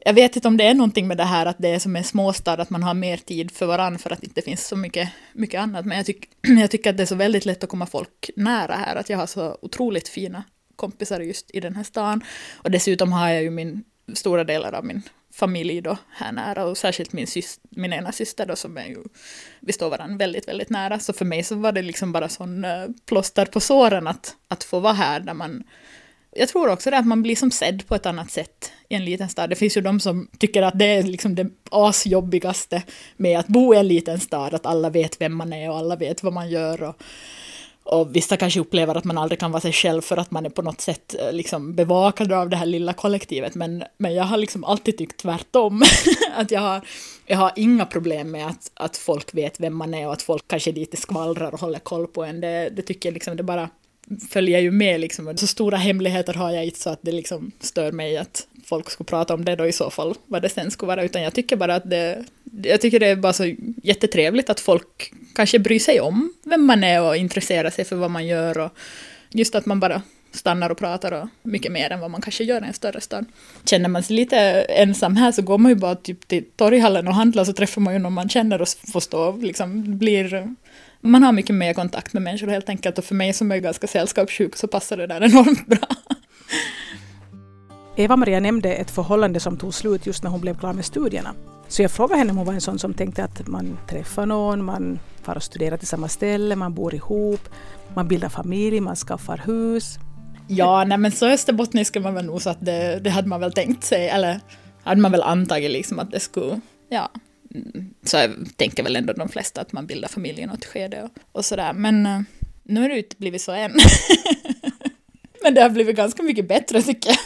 jag 0.04 0.12
vet 0.12 0.36
inte 0.36 0.48
om 0.48 0.56
det 0.56 0.64
är 0.64 0.74
någonting 0.74 1.08
med 1.08 1.16
det 1.16 1.24
här 1.24 1.46
att 1.46 1.58
det 1.58 1.68
är 1.68 1.78
som 1.78 1.96
en 1.96 2.04
småstad, 2.04 2.52
att 2.52 2.70
man 2.70 2.82
har 2.82 2.94
mer 2.94 3.16
tid 3.16 3.50
för 3.50 3.66
varandra 3.66 3.98
för 3.98 4.10
att 4.10 4.20
det 4.20 4.26
inte 4.26 4.42
finns 4.42 4.66
så 4.66 4.76
mycket, 4.76 5.08
mycket 5.32 5.60
annat. 5.60 5.86
Men 5.86 5.96
jag, 5.96 6.06
tyck, 6.06 6.28
jag 6.60 6.70
tycker 6.70 6.90
att 6.90 6.96
det 6.96 7.02
är 7.02 7.06
så 7.06 7.14
väldigt 7.14 7.44
lätt 7.44 7.64
att 7.64 7.70
komma 7.70 7.86
folk 7.86 8.30
nära 8.36 8.74
här, 8.74 8.96
att 8.96 9.10
jag 9.10 9.18
har 9.18 9.26
så 9.26 9.58
otroligt 9.62 10.08
fina 10.08 10.44
kompisar 10.76 11.20
just 11.20 11.50
i 11.54 11.60
den 11.60 11.76
här 11.76 11.84
stan. 11.84 12.24
Och 12.54 12.70
dessutom 12.70 13.12
har 13.12 13.28
jag 13.28 13.42
ju 13.42 13.50
min, 13.50 13.84
stora 14.14 14.44
delar 14.44 14.72
av 14.72 14.84
min 14.84 15.02
familj 15.34 15.80
då 15.80 15.98
här 16.10 16.32
nära 16.32 16.64
och 16.64 16.78
särskilt 16.78 17.12
min, 17.12 17.26
syster, 17.26 17.68
min 17.70 17.92
ena 17.92 18.12
syster 18.12 18.46
då 18.46 18.56
som 18.56 18.76
är 18.76 18.86
ju, 18.86 18.98
vi 19.60 19.72
står 19.72 19.90
varandra 19.90 20.16
väldigt, 20.16 20.48
väldigt 20.48 20.70
nära. 20.70 20.98
Så 20.98 21.12
för 21.12 21.24
mig 21.24 21.42
så 21.42 21.54
var 21.54 21.72
det 21.72 21.82
liksom 21.82 22.12
bara 22.12 22.28
sån 22.28 22.64
eh, 22.64 22.88
plåster 23.06 23.46
på 23.46 23.60
såren 23.60 24.06
att, 24.06 24.36
att 24.48 24.64
få 24.64 24.80
vara 24.80 24.92
här 24.92 25.20
där 25.20 25.34
man 25.34 25.64
jag 26.34 26.48
tror 26.48 26.68
också 26.68 26.90
det 26.90 26.98
att 26.98 27.06
man 27.06 27.22
blir 27.22 27.36
som 27.36 27.50
sedd 27.50 27.86
på 27.86 27.94
ett 27.94 28.06
annat 28.06 28.30
sätt 28.30 28.72
i 28.88 28.94
en 28.94 29.04
liten 29.04 29.28
stad. 29.28 29.50
Det 29.50 29.56
finns 29.56 29.76
ju 29.76 29.80
de 29.80 30.00
som 30.00 30.28
tycker 30.38 30.62
att 30.62 30.78
det 30.78 30.84
är 30.84 31.02
liksom 31.02 31.34
det 31.34 31.46
asjobbigaste 31.70 32.82
med 33.16 33.38
att 33.38 33.46
bo 33.46 33.74
i 33.74 33.78
en 33.78 33.88
liten 33.88 34.20
stad, 34.20 34.54
att 34.54 34.66
alla 34.66 34.90
vet 34.90 35.20
vem 35.20 35.34
man 35.36 35.52
är 35.52 35.70
och 35.70 35.76
alla 35.76 35.96
vet 35.96 36.22
vad 36.22 36.32
man 36.32 36.50
gör. 36.50 36.82
Och, 36.82 37.02
och 37.84 38.16
vissa 38.16 38.36
kanske 38.36 38.60
upplever 38.60 38.94
att 38.94 39.04
man 39.04 39.18
aldrig 39.18 39.40
kan 39.40 39.52
vara 39.52 39.60
sig 39.60 39.72
själv 39.72 40.02
för 40.02 40.16
att 40.16 40.30
man 40.30 40.46
är 40.46 40.50
på 40.50 40.62
något 40.62 40.80
sätt 40.80 41.14
eh, 41.18 41.32
liksom 41.32 41.74
bevakad 41.74 42.32
av 42.32 42.48
det 42.48 42.56
här 42.56 42.66
lilla 42.66 42.92
kollektivet. 42.92 43.54
Men, 43.54 43.84
men 43.96 44.14
jag 44.14 44.24
har 44.24 44.36
liksom 44.36 44.64
alltid 44.64 44.98
tyckt 44.98 45.16
tvärtom. 45.16 45.82
att 46.36 46.50
jag 46.50 46.60
har, 46.60 46.80
jag 47.26 47.38
har 47.38 47.52
inga 47.56 47.86
problem 47.86 48.30
med 48.30 48.46
att, 48.46 48.70
att 48.74 48.96
folk 48.96 49.34
vet 49.34 49.60
vem 49.60 49.76
man 49.76 49.94
är 49.94 50.06
och 50.06 50.12
att 50.12 50.22
folk 50.22 50.48
kanske 50.48 50.72
lite 50.72 50.96
skvallrar 50.96 51.54
och 51.54 51.60
håller 51.60 51.78
koll 51.78 52.06
på 52.06 52.24
en. 52.24 52.40
Det, 52.40 52.70
det 52.76 52.82
tycker 52.82 53.08
jag 53.08 53.14
liksom, 53.14 53.36
det 53.36 53.42
bara 53.42 53.68
följer 54.30 54.60
ju 54.60 54.70
med 54.70 55.00
liksom. 55.00 55.36
Så 55.36 55.46
stora 55.46 55.76
hemligheter 55.76 56.34
har 56.34 56.50
jag 56.50 56.64
inte 56.64 56.78
så 56.78 56.90
att 56.90 57.02
det 57.02 57.12
liksom 57.12 57.52
stör 57.60 57.92
mig 57.92 58.16
att 58.16 58.46
folk 58.64 58.90
skulle 58.90 59.06
prata 59.06 59.34
om 59.34 59.44
det 59.44 59.56
då 59.56 59.66
i 59.66 59.72
så 59.72 59.90
fall, 59.90 60.14
vad 60.26 60.42
det 60.42 60.48
sen 60.48 60.70
skulle 60.70 60.86
vara, 60.86 61.04
utan 61.04 61.22
jag 61.22 61.34
tycker 61.34 61.56
bara 61.56 61.74
att 61.74 61.90
det, 61.90 62.24
jag 62.62 62.80
tycker 62.80 63.00
det 63.00 63.06
är 63.06 63.16
bara 63.16 63.32
så 63.32 63.54
jättetrevligt 63.82 64.50
att 64.50 64.60
folk 64.60 65.12
kanske 65.34 65.58
bryr 65.58 65.78
sig 65.78 66.00
om 66.00 66.32
vem 66.44 66.64
man 66.66 66.84
är 66.84 67.02
och 67.02 67.16
intresserar 67.16 67.70
sig 67.70 67.84
för 67.84 67.96
vad 67.96 68.10
man 68.10 68.26
gör 68.26 68.58
och 68.58 68.70
just 69.30 69.54
att 69.54 69.66
man 69.66 69.80
bara 69.80 70.02
stannar 70.32 70.70
och 70.70 70.78
pratar 70.78 71.12
och 71.12 71.28
mycket 71.42 71.72
mer 71.72 71.90
än 71.90 72.00
vad 72.00 72.10
man 72.10 72.20
kanske 72.20 72.44
gör 72.44 72.64
i 72.64 72.66
en 72.66 72.72
större 72.72 73.00
stad. 73.00 73.26
Känner 73.64 73.88
man 73.88 74.02
sig 74.02 74.16
lite 74.16 74.38
ensam 74.62 75.16
här 75.16 75.32
så 75.32 75.42
går 75.42 75.58
man 75.58 75.70
ju 75.70 75.76
bara 75.76 75.94
typ 75.94 76.28
till 76.28 76.44
torghallen 76.56 77.08
och 77.08 77.14
handlar 77.14 77.44
så 77.44 77.52
träffar 77.52 77.80
man 77.80 77.92
ju 77.92 77.98
någon 77.98 78.12
man 78.12 78.28
känner 78.28 78.62
och 78.62 78.68
får 78.92 79.00
stå 79.00 79.36
liksom 79.36 79.98
blir 79.98 80.54
man 81.02 81.22
har 81.22 81.32
mycket 81.32 81.56
mer 81.56 81.74
kontakt 81.74 82.12
med 82.12 82.22
människor 82.22 82.46
helt 82.46 82.68
enkelt 82.68 82.98
och 82.98 83.04
för 83.04 83.14
mig 83.14 83.32
som 83.32 83.52
är 83.52 83.58
ganska 83.58 83.86
sällskapssjuk 83.86 84.56
så 84.56 84.66
passar 84.66 84.96
det 84.96 85.06
där 85.06 85.22
enormt 85.22 85.66
bra. 85.66 85.88
Eva-Maria 87.96 88.40
nämnde 88.40 88.74
ett 88.74 88.90
förhållande 88.90 89.40
som 89.40 89.56
tog 89.56 89.74
slut 89.74 90.06
just 90.06 90.22
när 90.22 90.30
hon 90.30 90.40
blev 90.40 90.58
klar 90.58 90.72
med 90.72 90.84
studierna. 90.84 91.34
Så 91.68 91.82
jag 91.82 91.90
frågade 91.90 92.18
henne 92.18 92.30
om 92.30 92.36
hon 92.36 92.46
var 92.46 92.54
en 92.54 92.60
sån 92.60 92.78
som 92.78 92.94
tänkte 92.94 93.24
att 93.24 93.48
man 93.48 93.78
träffar 93.88 94.26
någon, 94.26 94.64
man 94.64 94.98
far 95.22 95.36
och 95.36 95.42
studerar 95.42 95.76
till 95.76 95.88
samma 95.88 96.08
ställe, 96.08 96.56
man 96.56 96.74
bor 96.74 96.94
ihop, 96.94 97.48
man 97.94 98.08
bildar 98.08 98.28
familj, 98.28 98.80
man 98.80 98.96
skaffar 98.96 99.42
hus. 99.46 99.98
Ja, 100.48 100.84
nej 100.84 100.98
men 100.98 101.12
så 101.12 101.28
österbottniska 101.28 102.00
man 102.00 102.14
väl 102.14 102.24
nog 102.24 102.42
så 102.42 102.50
att 102.50 102.64
det, 102.64 103.00
det 103.04 103.10
hade 103.10 103.28
man 103.28 103.40
väl 103.40 103.52
tänkt 103.52 103.84
sig, 103.84 104.08
eller 104.08 104.40
hade 104.82 105.00
man 105.00 105.12
väl 105.12 105.22
antagit 105.22 105.70
liksom 105.70 105.98
att 105.98 106.10
det 106.10 106.20
skulle, 106.20 106.60
ja, 106.88 107.10
så 108.04 108.16
jag 108.16 108.30
tänker 108.56 108.82
väl 108.82 108.96
ändå 108.96 109.12
de 109.12 109.28
flesta 109.28 109.60
att 109.60 109.72
man 109.72 109.86
bildar 109.86 110.08
familj 110.08 110.40
i 110.40 110.46
något 110.46 110.64
skede 110.64 111.02
och, 111.02 111.10
och 111.32 111.44
sådär. 111.44 111.72
Men 111.72 112.06
eh, 112.06 112.20
nu 112.62 112.80
har 112.80 112.88
det 112.88 112.98
inte 112.98 113.16
blivit 113.16 113.42
så 113.42 113.52
än. 113.52 113.72
Men 115.42 115.54
det 115.54 115.60
har 115.60 115.70
blivit 115.70 115.96
ganska 115.96 116.22
mycket 116.22 116.48
bättre 116.48 116.82
tycker 116.82 117.10
jag. 117.10 117.18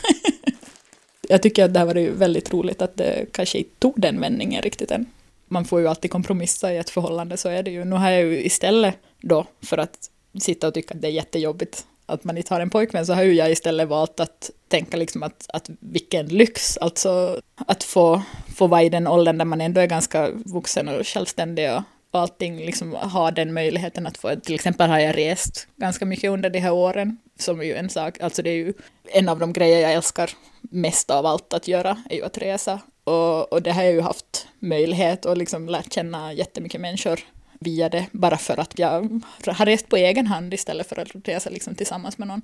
jag 1.28 1.42
tycker 1.42 1.64
att 1.64 1.74
det 1.74 1.80
har 1.80 1.86
varit 1.86 2.10
väldigt 2.10 2.52
roligt 2.52 2.82
att 2.82 2.96
det 2.96 3.26
kanske 3.32 3.58
inte 3.58 3.70
tog 3.78 4.00
den 4.00 4.20
vändningen 4.20 4.62
riktigt 4.62 4.90
än. 4.90 5.06
Man 5.48 5.64
får 5.64 5.80
ju 5.80 5.88
alltid 5.88 6.10
kompromissa 6.10 6.72
i 6.72 6.76
ett 6.76 6.90
förhållande, 6.90 7.36
så 7.36 7.48
är 7.48 7.62
det 7.62 7.70
ju. 7.70 7.84
Nu 7.84 7.96
har 7.96 8.10
jag 8.10 8.22
ju 8.22 8.44
istället 8.44 8.94
då, 9.20 9.46
för 9.62 9.78
att 9.78 10.10
sitta 10.40 10.68
och 10.68 10.74
tycka 10.74 10.94
att 10.94 11.02
det 11.02 11.08
är 11.08 11.12
jättejobbigt 11.12 11.86
att 12.06 12.24
man 12.24 12.36
inte 12.36 12.54
har 12.54 12.60
en 12.60 12.70
pojkvän, 12.70 13.06
så 13.06 13.14
har 13.14 13.22
ju 13.22 13.32
jag 13.32 13.50
istället 13.50 13.88
valt 13.88 14.20
att 14.20 14.50
tänka 14.68 14.96
liksom 14.96 15.22
att, 15.22 15.46
att 15.48 15.70
vilken 15.80 16.26
lyx, 16.26 16.76
alltså 16.76 17.40
att 17.54 17.84
få, 17.84 18.22
få 18.56 18.66
vara 18.66 18.82
i 18.82 18.88
den 18.88 19.06
åldern 19.06 19.38
där 19.38 19.44
man 19.44 19.60
ändå 19.60 19.80
är 19.80 19.86
ganska 19.86 20.30
vuxen 20.30 20.88
och 20.88 21.06
självständig 21.06 21.72
och, 21.72 21.82
och 22.10 22.20
allting, 22.20 22.56
liksom 22.56 22.92
ha 22.92 23.30
den 23.30 23.54
möjligheten 23.54 24.06
att 24.06 24.18
få, 24.18 24.36
till 24.36 24.54
exempel 24.54 24.90
har 24.90 24.98
jag 24.98 25.16
rest 25.16 25.68
ganska 25.76 26.06
mycket 26.06 26.30
under 26.30 26.50
de 26.50 26.58
här 26.58 26.72
åren, 26.72 27.18
som 27.38 27.60
är 27.60 27.64
ju 27.64 27.74
en 27.74 27.88
sak, 27.88 28.20
alltså 28.20 28.42
det 28.42 28.50
är 28.50 28.54
ju 28.56 28.72
en 29.04 29.28
av 29.28 29.38
de 29.38 29.52
grejer 29.52 29.80
jag 29.80 29.92
älskar 29.92 30.30
mest 30.60 31.10
av 31.10 31.26
allt 31.26 31.52
att 31.52 31.68
göra, 31.68 32.02
är 32.10 32.16
ju 32.16 32.24
att 32.24 32.38
resa. 32.38 32.80
Och, 33.04 33.52
och 33.52 33.62
det 33.62 33.72
har 33.72 33.82
jag 33.82 33.92
ju 33.92 34.00
haft 34.00 34.48
möjlighet 34.58 35.24
och 35.24 35.36
liksom 35.36 35.68
lärt 35.68 35.92
känna 35.92 36.32
jättemycket 36.32 36.80
människor 36.80 37.20
via 37.60 37.88
det, 37.88 38.06
bara 38.12 38.38
för 38.38 38.60
att 38.60 38.78
jag 38.78 39.22
har 39.46 39.66
rest 39.66 39.88
på 39.88 39.96
egen 39.96 40.26
hand 40.26 40.54
istället 40.54 40.88
för 40.88 40.98
att 40.98 41.08
resa 41.24 41.50
liksom 41.50 41.74
tillsammans 41.74 42.18
med 42.18 42.28
någon. 42.28 42.42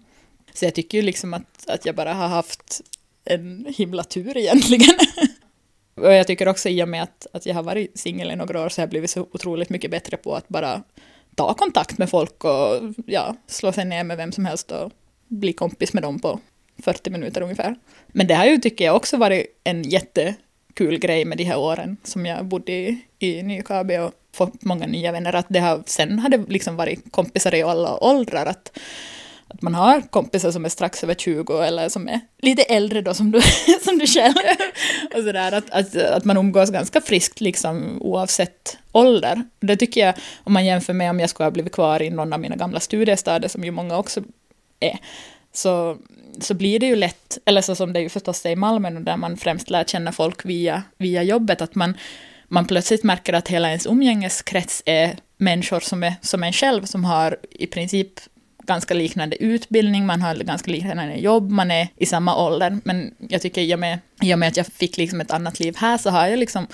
Så 0.55 0.65
jag 0.65 0.75
tycker 0.75 0.99
ju 0.99 1.03
liksom 1.03 1.35
att, 1.35 1.69
att 1.69 1.87
jag 1.87 1.95
bara 1.95 2.15
har 2.15 2.29
haft 2.29 2.81
en 3.25 3.67
himla 3.77 4.05
tur 4.05 4.37
egentligen. 4.37 4.95
och 5.95 6.13
jag 6.13 6.27
tycker 6.27 6.49
också 6.49 6.69
i 6.69 6.83
och 6.83 6.89
med 6.89 7.03
att, 7.03 7.27
att 7.33 7.47
jag 7.47 7.55
har 7.55 7.63
varit 7.63 7.99
singel 7.99 8.31
i 8.31 8.37
några 8.37 8.65
år 8.65 8.69
så 8.69 8.81
har 8.81 8.83
jag 8.83 8.91
blivit 8.91 9.11
så 9.11 9.21
otroligt 9.33 9.71
mycket 9.71 9.91
bättre 9.91 10.17
på 10.17 10.35
att 10.35 10.49
bara 10.49 10.83
ta 11.35 11.55
kontakt 11.55 11.99
med 11.99 12.11
folk 12.11 12.45
och 12.45 12.81
ja, 13.07 13.37
slå 13.47 13.73
sig 13.73 13.85
ner 13.85 14.05
med 14.05 14.17
vem 14.17 14.33
som 14.33 14.45
helst 14.45 14.73
och 14.73 14.93
bli 15.29 15.53
kompis 15.53 15.93
med 15.93 16.03
dem 16.03 16.19
på 16.19 16.41
40 16.83 17.11
minuter 17.11 17.43
ungefär. 17.43 17.77
Men 18.07 18.27
det 18.27 18.35
har 18.35 18.45
ju, 18.45 18.57
tycker 18.57 18.85
jag, 18.85 18.97
också 18.97 19.17
varit 19.17 19.47
en 19.65 19.83
jätte 19.83 20.35
kul 20.75 20.99
grej 20.99 21.25
med 21.25 21.39
de 21.39 21.45
här 21.45 21.59
åren 21.59 21.97
som 22.05 22.27
jag 22.27 22.45
bodde 22.45 22.73
i, 22.73 23.05
i 23.19 23.43
Nykabi 23.43 23.99
och 23.99 24.13
fått 24.35 24.65
många 24.65 24.87
nya 24.87 25.13
vänner. 25.13 25.35
Att 25.35 25.47
det 25.49 25.59
har, 25.59 25.83
sen 25.87 26.19
har 26.19 26.29
det 26.29 26.45
liksom 26.49 26.77
varit 26.77 27.13
kompisar 27.13 27.55
i 27.55 27.63
alla 27.63 28.05
åldrar. 28.05 28.47
Att, 28.47 28.79
att 29.49 29.63
man 29.63 29.75
har 29.75 30.01
kompisar 30.01 30.51
som 30.51 30.65
är 30.65 30.69
strax 30.69 31.05
över 31.05 31.15
20 31.15 31.63
eller 31.63 31.89
som 31.89 32.09
är 32.09 32.21
lite 32.43 32.63
äldre 32.63 33.01
då 33.01 33.15
som 33.15 33.31
du, 33.31 33.41
som 33.85 33.99
du 33.99 34.07
själv. 34.07 34.35
och 35.15 35.23
sådär, 35.23 35.53
att, 35.53 35.71
att, 35.71 35.97
att 35.97 36.25
man 36.25 36.37
umgås 36.37 36.71
ganska 36.71 37.01
friskt 37.01 37.41
liksom 37.41 37.99
oavsett 38.01 38.79
ålder. 38.93 39.43
Det 39.61 39.77
tycker 39.77 40.07
jag, 40.07 40.15
om 40.45 40.53
man 40.53 40.65
jämför 40.65 40.93
med 40.93 41.11
om 41.11 41.21
jag 41.21 41.31
skulle 41.31 41.45
ha 41.47 41.51
blivit 41.51 41.73
kvar 41.73 42.03
i 42.03 42.11
någon 42.11 42.33
av 42.33 42.41
mina 42.41 42.57
gamla 42.57 42.81
studiestäder, 42.81 43.49
som 43.49 43.65
ju 43.65 43.71
många 43.71 43.99
också 43.99 44.21
är, 44.81 44.99
så, 45.53 45.97
så 46.41 46.55
blir 46.55 46.79
det 46.79 46.87
ju 46.87 46.97
lätt, 46.97 47.39
eller 47.45 47.61
så 47.61 47.75
som 47.75 47.93
det 47.93 48.01
ju 48.01 48.09
förstås 48.09 48.47
är 48.47 48.51
i 48.51 48.57
Malmö, 48.57 48.91
där 48.91 49.17
man 49.17 49.37
främst 49.37 49.71
lär 49.71 49.85
känna 49.85 50.13
folk 50.13 50.45
via, 50.45 50.83
via 50.99 51.23
jobbet, 51.23 51.61
att 51.61 51.75
man, 51.75 51.97
man 52.49 52.67
plötsligt 52.67 53.05
märker 53.05 53.33
att 53.33 53.49
hela 53.49 53.69
ens 53.69 53.87
umgängeskrets 53.87 54.83
är 54.87 55.17
människor 55.37 55.81
som 55.81 56.03
är 56.03 56.15
som 56.21 56.43
en 56.43 56.53
själv, 56.53 56.85
som 56.85 57.05
har 57.05 57.37
i 57.51 57.67
princip 57.67 58.21
ganska 58.67 58.95
liknande 58.95 59.43
utbildning, 59.43 60.07
man 60.07 60.23
har 60.23 60.35
ganska 60.35 60.71
liknande 60.71 61.15
jobb, 61.15 61.51
man 61.51 61.71
är 61.71 61.89
i 61.97 62.07
samma 62.07 62.37
ålder. 62.37 62.79
Men 62.85 63.15
jag 63.19 63.43
tycker 63.43 63.61
i 63.61 63.75
och 63.75 63.79
med, 63.79 63.99
i 64.23 64.35
och 64.35 64.39
med 64.39 64.49
att 64.49 64.57
jag 64.57 64.67
fick 64.67 64.97
liksom 64.97 65.21
ett 65.21 65.31
annat 65.31 65.61
liv 65.61 65.77
här 65.77 65.99
så 65.99 66.11
har 66.11 66.27
jag 66.27 66.39
liksom 66.39 66.67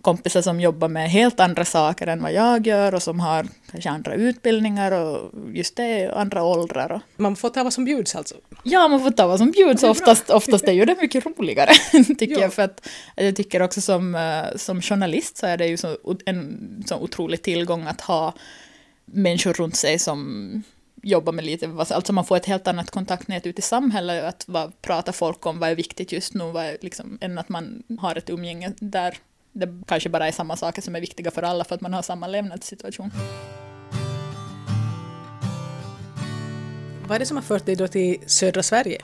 kompisar 0.00 0.42
som 0.42 0.60
jobbar 0.60 0.88
med 0.88 1.10
helt 1.10 1.40
andra 1.40 1.64
saker 1.64 2.06
än 2.06 2.22
vad 2.22 2.32
jag 2.32 2.66
gör 2.66 2.94
och 2.94 3.02
som 3.02 3.20
har 3.20 3.46
kanske 3.70 3.90
andra 3.90 4.14
utbildningar 4.14 4.92
och 4.92 5.32
just 5.52 5.76
det, 5.76 6.12
andra 6.16 6.42
åldrar. 6.42 6.92
Och... 6.92 7.00
Man 7.16 7.36
får 7.36 7.50
ta 7.50 7.62
vad 7.62 7.72
som 7.72 7.84
bjuds 7.84 8.14
alltså? 8.14 8.34
Ja, 8.62 8.88
man 8.88 9.00
får 9.00 9.10
ta 9.10 9.26
vad 9.26 9.38
som 9.38 9.50
bjuds. 9.50 9.82
Oftast, 9.82 10.30
oftast 10.30 10.64
är 10.64 10.72
ju 10.72 10.84
det 10.84 10.96
mycket 11.00 11.26
roligare, 11.26 11.70
tycker 12.18 12.40
jag. 12.40 12.52
För 12.52 12.62
att 12.62 12.88
jag 13.16 13.36
tycker 13.36 13.62
också 13.62 13.80
som, 13.80 14.14
eh, 14.14 14.56
som 14.56 14.82
journalist 14.82 15.36
så 15.36 15.46
är 15.46 15.56
det 15.56 15.66
ju 15.66 15.76
så, 15.76 15.96
en 16.26 16.84
så 16.86 16.96
otrolig 16.96 17.42
tillgång 17.42 17.86
att 17.86 18.00
ha 18.00 18.34
människor 19.04 19.52
runt 19.52 19.76
sig 19.76 19.98
som 19.98 20.62
jobba 21.04 21.32
med 21.32 21.44
lite, 21.44 21.70
alltså 21.78 22.12
man 22.12 22.24
får 22.24 22.36
ett 22.36 22.46
helt 22.46 22.68
annat 22.68 22.90
kontaktnät 22.90 23.46
ute 23.46 23.58
i 23.58 23.62
samhället, 23.62 24.24
att 24.24 24.44
vad 24.46 24.82
pratar 24.82 25.12
folk 25.12 25.46
om, 25.46 25.58
vad 25.58 25.70
är 25.70 25.74
viktigt 25.74 26.12
just 26.12 26.34
nu, 26.34 26.44
vad 26.44 26.64
är 26.64 26.76
liksom, 26.80 27.18
än 27.20 27.38
att 27.38 27.48
man 27.48 27.82
har 27.98 28.16
ett 28.16 28.30
umgänge 28.30 28.72
där 28.80 29.16
det 29.52 29.68
kanske 29.86 30.08
bara 30.08 30.28
är 30.28 30.32
samma 30.32 30.56
saker 30.56 30.82
som 30.82 30.96
är 30.96 31.00
viktiga 31.00 31.30
för 31.30 31.42
alla 31.42 31.64
för 31.64 31.74
att 31.74 31.80
man 31.80 31.94
har 31.94 32.02
samma 32.02 32.26
levnadssituation. 32.26 33.10
Vad 37.06 37.14
är 37.14 37.18
det 37.18 37.26
som 37.26 37.36
har 37.36 37.44
fört 37.44 37.66
dig 37.66 37.76
då 37.76 37.88
till 37.88 38.18
södra 38.26 38.62
Sverige? 38.62 38.98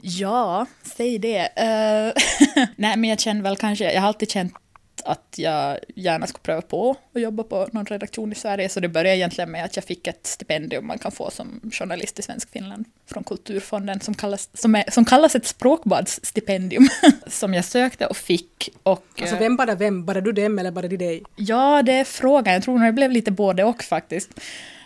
Ja, 0.00 0.66
säg 0.96 1.18
det. 1.18 1.40
Uh, 1.40 2.22
nej, 2.76 2.96
men 2.96 3.04
jag 3.10 3.20
känner 3.20 3.42
väl 3.42 3.56
kanske, 3.56 3.92
jag 3.92 4.00
har 4.00 4.08
alltid 4.08 4.30
känt 4.30 4.54
att 5.04 5.34
jag 5.36 5.78
gärna 5.94 6.26
skulle 6.26 6.42
pröva 6.42 6.62
på 6.62 6.96
att 7.14 7.22
jobba 7.22 7.42
på 7.42 7.68
någon 7.72 7.86
redaktion 7.86 8.32
i 8.32 8.34
Sverige. 8.34 8.68
Så 8.68 8.80
det 8.80 8.88
började 8.88 9.16
egentligen 9.16 9.50
med 9.50 9.64
att 9.64 9.76
jag 9.76 9.84
fick 9.84 10.06
ett 10.06 10.26
stipendium 10.26 10.86
man 10.86 10.98
kan 10.98 11.12
få 11.12 11.30
som 11.30 11.60
journalist 11.72 12.18
i 12.18 12.22
Svensk 12.22 12.50
Finland 12.50 12.84
från 13.06 13.24
Kulturfonden 13.24 14.00
som 14.00 14.14
kallas, 14.14 14.48
som 14.54 14.74
är, 14.74 14.90
som 14.90 15.04
kallas 15.04 15.34
ett 15.34 15.46
språkbadsstipendium 15.46 16.88
som 17.26 17.54
jag 17.54 17.64
sökte 17.64 18.06
och 18.06 18.16
fick. 18.16 18.70
Och, 18.82 19.04
alltså 19.20 19.36
vem 19.36 19.56
bara 19.56 19.74
vem? 19.74 20.04
Bara 20.04 20.20
du 20.20 20.32
dem 20.32 20.58
eller 20.58 20.70
bara 20.70 20.88
de 20.88 20.96
dig? 20.96 21.22
Ja, 21.36 21.82
det 21.82 21.92
är 21.92 22.04
frågan. 22.04 22.54
Jag 22.54 22.62
tror 22.62 22.78
nog 22.78 22.88
det 22.88 22.92
blev 22.92 23.10
lite 23.10 23.30
både 23.30 23.64
och 23.64 23.82
faktiskt. 23.82 24.30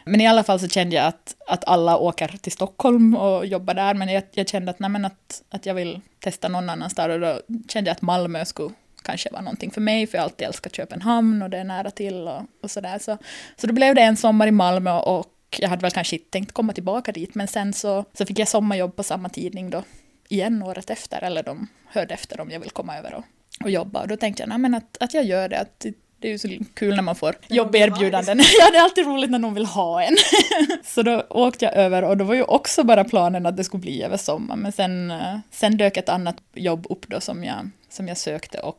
Men 0.05 0.21
i 0.21 0.27
alla 0.27 0.45
fall 0.45 0.61
så 0.61 0.69
kände 0.69 0.97
jag 0.97 1.07
att, 1.07 1.37
att 1.47 1.65
alla 1.65 1.99
åker 1.99 2.29
till 2.29 2.53
Stockholm 2.53 3.17
och 3.17 3.47
jobbar 3.47 3.75
där, 3.75 3.95
men 3.95 4.09
jag, 4.09 4.23
jag 4.33 4.49
kände 4.49 4.71
att, 4.71 4.79
nej, 4.79 5.05
att, 5.05 5.43
att 5.51 5.67
jag 5.67 5.75
vill 5.75 6.01
testa 6.21 6.49
någon 6.49 6.71
annanstans 6.71 7.11
och 7.11 7.21
då 7.21 7.41
kände 7.69 7.91
jag 7.91 7.95
att 7.95 8.03
Malmö 8.03 8.45
skulle 8.45 8.71
kanske 9.09 9.29
var 9.33 9.43
någonting 9.43 9.71
för 9.71 9.81
mig, 9.81 10.07
för 10.07 10.19
jag 10.19 10.25
alltid 10.25 10.47
älskat 10.47 10.77
Köpenhamn 10.77 11.43
och 11.43 11.51
det 11.51 11.59
är 11.59 11.65
nära 11.65 11.91
till 11.91 12.29
och, 12.29 12.43
och 12.63 12.71
sådär. 12.71 12.99
Så, 12.99 13.19
så 13.57 13.67
då 13.67 13.73
blev 13.73 13.95
det 13.95 14.01
en 14.01 14.17
sommar 14.17 14.47
i 14.47 14.51
Malmö 14.51 14.93
och 14.93 15.27
jag 15.59 15.69
hade 15.69 15.83
väl 15.83 15.91
kanske 15.91 16.17
inte 16.17 16.31
tänkt 16.31 16.53
komma 16.53 16.73
tillbaka 16.73 17.13
dit, 17.13 17.35
men 17.35 17.49
sen 17.49 17.73
så, 17.73 18.05
så 18.13 18.27
fick 18.27 18.39
jag 18.39 18.49
sommarjobb 18.49 18.97
på 18.97 19.03
samma 19.03 19.29
tidning 19.29 19.71
då 19.71 19.83
igen 20.29 20.63
året 20.63 20.91
efter, 20.91 21.25
eller 21.25 21.43
de 21.43 21.69
hörde 21.87 22.15
efter 22.15 22.41
om 22.41 22.51
jag 22.51 22.61
vill 22.61 22.71
komma 22.71 22.99
över 22.99 23.15
och, 23.15 23.25
och 23.65 23.71
jobba. 23.71 24.01
Och 24.01 24.09
då 24.09 24.17
tänkte 24.17 24.43
jag, 24.43 24.49
nej 24.49 24.59
men 24.59 24.75
att, 24.75 24.97
att 25.01 25.15
jag 25.15 25.25
gör 25.25 25.49
det, 25.49 25.61
att 25.61 25.87
det 26.21 26.29
är 26.29 26.33
ju 26.33 26.39
så 26.39 26.49
kul 26.75 26.97
när 26.97 27.03
man 27.03 27.15
får 27.15 27.37
jobberbjudanden. 27.49 28.39
ja, 28.61 28.71
det 28.71 28.79
är 28.79 28.83
alltid 28.83 29.07
roligt 29.07 29.31
när 29.31 29.39
någon 29.39 29.55
vill 29.55 29.67
ha 29.67 30.03
en. 30.03 30.17
så 30.85 31.03
då 31.03 31.27
åkte 31.31 31.65
jag 31.65 31.75
över 31.75 32.05
och 32.05 32.17
då 32.17 32.25
var 32.25 32.35
ju 32.35 32.43
också 32.43 32.85
bara 32.85 33.05
planen 33.05 33.47
att 33.47 33.57
det 33.57 33.65
skulle 33.65 33.81
bli 33.81 34.03
över 34.03 34.17
sommaren. 34.17 34.61
Men 34.61 34.73
sen, 34.73 35.11
eh, 35.11 35.39
sen 35.51 35.77
dök 35.77 35.97
ett 35.97 36.09
annat 36.09 36.37
jobb 36.55 36.87
upp 36.91 37.09
då 37.09 37.21
som 37.21 37.45
jag, 37.45 37.71
som 37.91 38.09
jag 38.09 38.17
sökte 38.17 38.59
och 38.59 38.79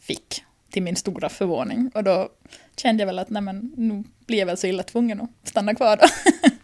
fick 0.00 0.44
till 0.70 0.82
min 0.82 0.96
stora 0.96 1.28
förvåning. 1.28 1.90
Och 1.94 2.04
då 2.04 2.28
kände 2.76 3.00
jag 3.00 3.06
väl 3.06 3.18
att 3.18 3.30
nej 3.30 3.42
men, 3.42 3.72
nu 3.76 4.04
blir 4.26 4.38
jag 4.38 4.46
väl 4.46 4.56
så 4.56 4.66
illa 4.66 4.82
tvungen 4.82 5.20
att 5.20 5.48
stanna 5.48 5.74
kvar 5.74 5.96
då. 5.96 6.06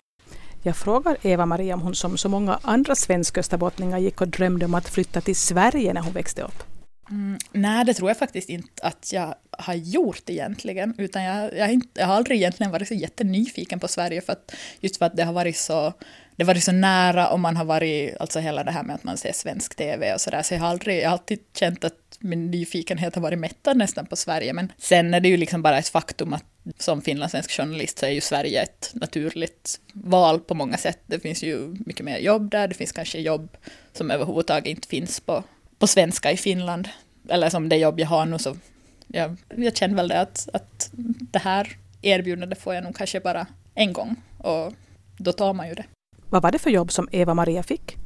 Jag 0.63 0.77
frågar 0.77 1.17
Eva-Maria 1.23 1.75
om 1.75 1.81
hon 1.81 1.95
som 1.95 2.19
så 2.19 2.29
många 2.29 2.59
andra 2.63 2.95
svensk-österbottningar 2.95 3.99
gick 3.99 4.21
och 4.21 4.29
drömde 4.29 4.65
om 4.65 4.75
att 4.75 4.89
flytta 4.89 5.21
till 5.21 5.37
Sverige 5.37 5.93
när 5.93 6.01
hon 6.01 6.13
växte 6.13 6.43
upp. 6.43 6.63
Mm, 7.11 7.39
nej, 7.53 7.85
det 7.85 7.95
tror 7.95 8.11
jag 8.11 8.19
faktiskt 8.19 8.49
inte 8.49 8.83
att 8.83 9.13
jag 9.13 9.35
har 9.51 9.75
gjort 9.75 10.31
egentligen. 10.31 10.95
Utan 10.99 11.23
jag, 11.23 11.57
jag, 11.57 11.73
inte, 11.73 12.01
jag 12.01 12.07
har 12.07 12.15
aldrig 12.15 12.39
egentligen 12.39 12.73
varit 12.73 12.89
så 12.89 12.95
jättenyfiken 12.95 13.81
på 13.81 13.89
Sverige. 13.89 14.21
För 14.21 14.33
att, 14.33 14.55
just 14.81 14.97
för 14.97 15.07
att 15.07 15.17
det 15.17 15.25
har 15.25 15.33
varit 15.33 15.57
så, 15.57 15.93
det 16.37 16.45
har 16.45 16.47
varit 16.47 16.65
så 16.65 16.73
nära 16.73 17.29
och 17.29 17.41
man 17.41 17.57
har 17.57 17.65
varit, 17.65 18.17
alltså 18.21 18.41
hela 18.41 18.65
det 18.65 18.71
här 18.71 18.83
med 18.83 18.95
att 18.95 19.05
man 19.05 19.17
ser 19.17 19.33
svensk 19.33 19.75
TV 19.75 20.15
och 20.15 20.21
sådär. 20.21 20.43
Så 20.43 20.55
jag 20.55 20.61
har 20.61 20.69
aldrig, 20.69 21.03
jag 21.03 21.09
har 21.09 21.13
alltid 21.13 21.39
känt 21.55 21.85
att 21.85 22.06
min 22.27 22.51
nyfikenhet 22.51 23.15
har 23.15 23.23
varit 23.23 23.39
mättad 23.39 23.77
nästan 23.77 24.07
på 24.07 24.17
Sverige. 24.17 24.53
Men 24.53 24.73
sen 24.79 25.15
är 25.15 25.21
det 25.21 25.29
ju 25.29 25.37
liksom 25.37 25.63
bara 25.63 25.79
ett 25.79 25.89
faktum 25.89 26.33
att 26.33 26.45
som 26.79 27.03
finlandssvensk 27.03 27.51
journalist 27.51 27.99
så 27.99 28.07
är 28.07 28.11
ju 28.11 28.21
Sverige 28.21 28.63
ett 28.63 28.91
naturligt 28.95 29.81
val 29.93 30.41
på 30.41 30.55
många 30.55 30.77
sätt. 30.77 30.99
Det 31.07 31.21
finns 31.21 31.43
ju 31.43 31.77
mycket 31.87 32.05
mer 32.05 32.19
jobb 32.19 32.51
där, 32.51 32.69
det 32.69 32.75
finns 32.75 32.93
kanske 32.93 33.19
jobb 33.19 33.57
som 33.93 34.11
överhuvudtaget 34.11 34.67
inte 34.67 34.89
finns 34.89 35.21
på, 35.21 35.45
på 35.79 35.87
svenska 35.87 36.33
i 36.33 36.37
Finland. 36.37 36.89
Eller 37.29 37.51
som 37.51 37.69
det 37.69 37.77
jobb 37.77 38.01
jag 38.01 38.07
har 38.07 38.27
nu 38.27 38.39
så 38.39 38.57
jag, 39.07 39.37
jag 39.57 39.77
känner 39.77 39.95
väl 39.95 40.09
det 40.09 40.21
att, 40.21 40.49
att 40.53 40.91
det 41.33 41.39
här 41.39 41.77
erbjudandet 42.03 42.61
får 42.61 42.75
jag 42.75 42.85
nog 42.85 42.97
kanske 42.97 43.21
bara 43.21 43.47
en 43.75 43.93
gång 43.93 44.17
och 44.39 44.73
då 45.17 45.33
tar 45.33 45.53
man 45.53 45.69
ju 45.69 45.75
det. 45.75 45.85
Vad 46.31 46.43
var 46.43 46.53
det 46.53 46.59
för 46.59 46.71
jobb 46.71 46.93
som 46.93 47.09
Eva-Maria 47.13 47.63
fick? 47.63 47.97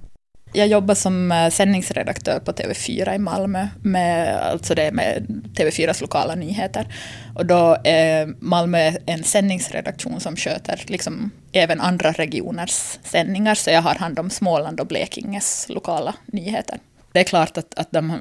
Jag 0.53 0.69
jobbar 0.69 0.95
som 0.95 1.33
eh, 1.33 1.51
sändningsredaktör 1.51 2.41
på 2.41 2.53
TV4 2.53 3.15
i 3.15 3.19
Malmö, 3.19 3.69
med, 3.83 4.37
alltså 4.37 4.75
det 4.75 4.93
med 4.93 5.27
TV4s 5.57 6.01
lokala 6.01 6.35
nyheter. 6.35 6.87
Och 7.35 7.47
då 7.47 7.77
är 7.85 8.35
Malmö 8.41 8.93
en 9.07 9.25
sändningsredaktion 9.25 10.21
som 10.21 10.37
sköter 10.37 10.85
liksom 10.87 11.31
även 11.53 11.81
andra 11.81 12.13
regioners 12.13 12.99
sändningar, 13.03 13.55
så 13.55 13.71
jag 13.71 13.83
har 13.83 13.95
hand 13.95 14.19
om 14.19 14.31
Småland 14.31 14.81
och 14.81 14.87
Blekinges 14.87 15.67
lokala 15.69 16.15
nyheter. 16.27 16.79
Det 17.13 17.21
är 17.21 17.25
klart 17.25 17.57
att, 17.57 17.79
att 17.79 17.93
de, 17.93 18.11
eh, 18.11 18.17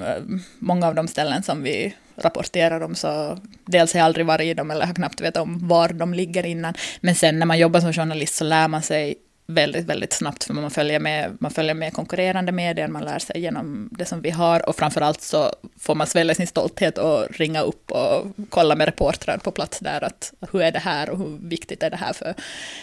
många 0.59 0.87
av 0.87 0.95
de 0.95 1.07
ställen 1.07 1.43
som 1.43 1.63
vi 1.63 1.95
rapporterar 2.15 2.81
om 2.81 2.95
så 2.95 3.37
dels 3.65 3.93
har 3.93 3.99
jag 3.99 4.05
aldrig 4.05 4.25
varit 4.25 4.45
i 4.45 4.53
dem 4.53 4.71
eller 4.71 4.85
har 4.85 4.93
knappt 4.93 5.21
vetat 5.21 5.43
om 5.43 5.67
var 5.67 5.89
de 5.89 6.13
ligger 6.13 6.45
innan. 6.45 6.73
Men 7.01 7.15
sen 7.15 7.39
när 7.39 7.45
man 7.45 7.59
jobbar 7.59 7.79
som 7.79 7.93
journalist 7.93 8.35
så 8.35 8.43
lär 8.43 8.67
man 8.67 8.81
sig 8.81 9.15
väldigt, 9.49 9.85
väldigt 9.85 10.13
snabbt 10.13 10.43
för 10.43 10.53
man 10.53 10.71
följer 10.71 10.99
med, 10.99 11.37
man 11.39 11.51
följer 11.51 11.73
med 11.73 11.93
konkurrerande 11.93 12.51
medier, 12.51 12.87
man 12.87 13.03
lär 13.03 13.19
sig 13.19 13.41
genom 13.41 13.89
det 13.91 14.05
som 14.05 14.21
vi 14.21 14.29
har 14.29 14.69
och 14.69 14.75
framförallt 14.75 15.21
så 15.21 15.55
får 15.79 15.95
man 15.95 16.07
svälja 16.07 16.35
sin 16.35 16.47
stolthet 16.47 16.97
och 16.97 17.27
ringa 17.31 17.61
upp 17.61 17.91
och 17.91 18.27
kolla 18.49 18.75
med 18.75 18.85
reportrar 18.85 19.37
på 19.37 19.51
plats 19.51 19.79
där 19.79 20.03
att 20.03 20.33
hur 20.51 20.61
är 20.61 20.71
det 20.71 20.79
här 20.79 21.09
och 21.09 21.17
hur 21.17 21.37
viktigt 21.41 21.83
är 21.83 21.89
det 21.89 21.97
här 21.97 22.13
för 22.13 22.33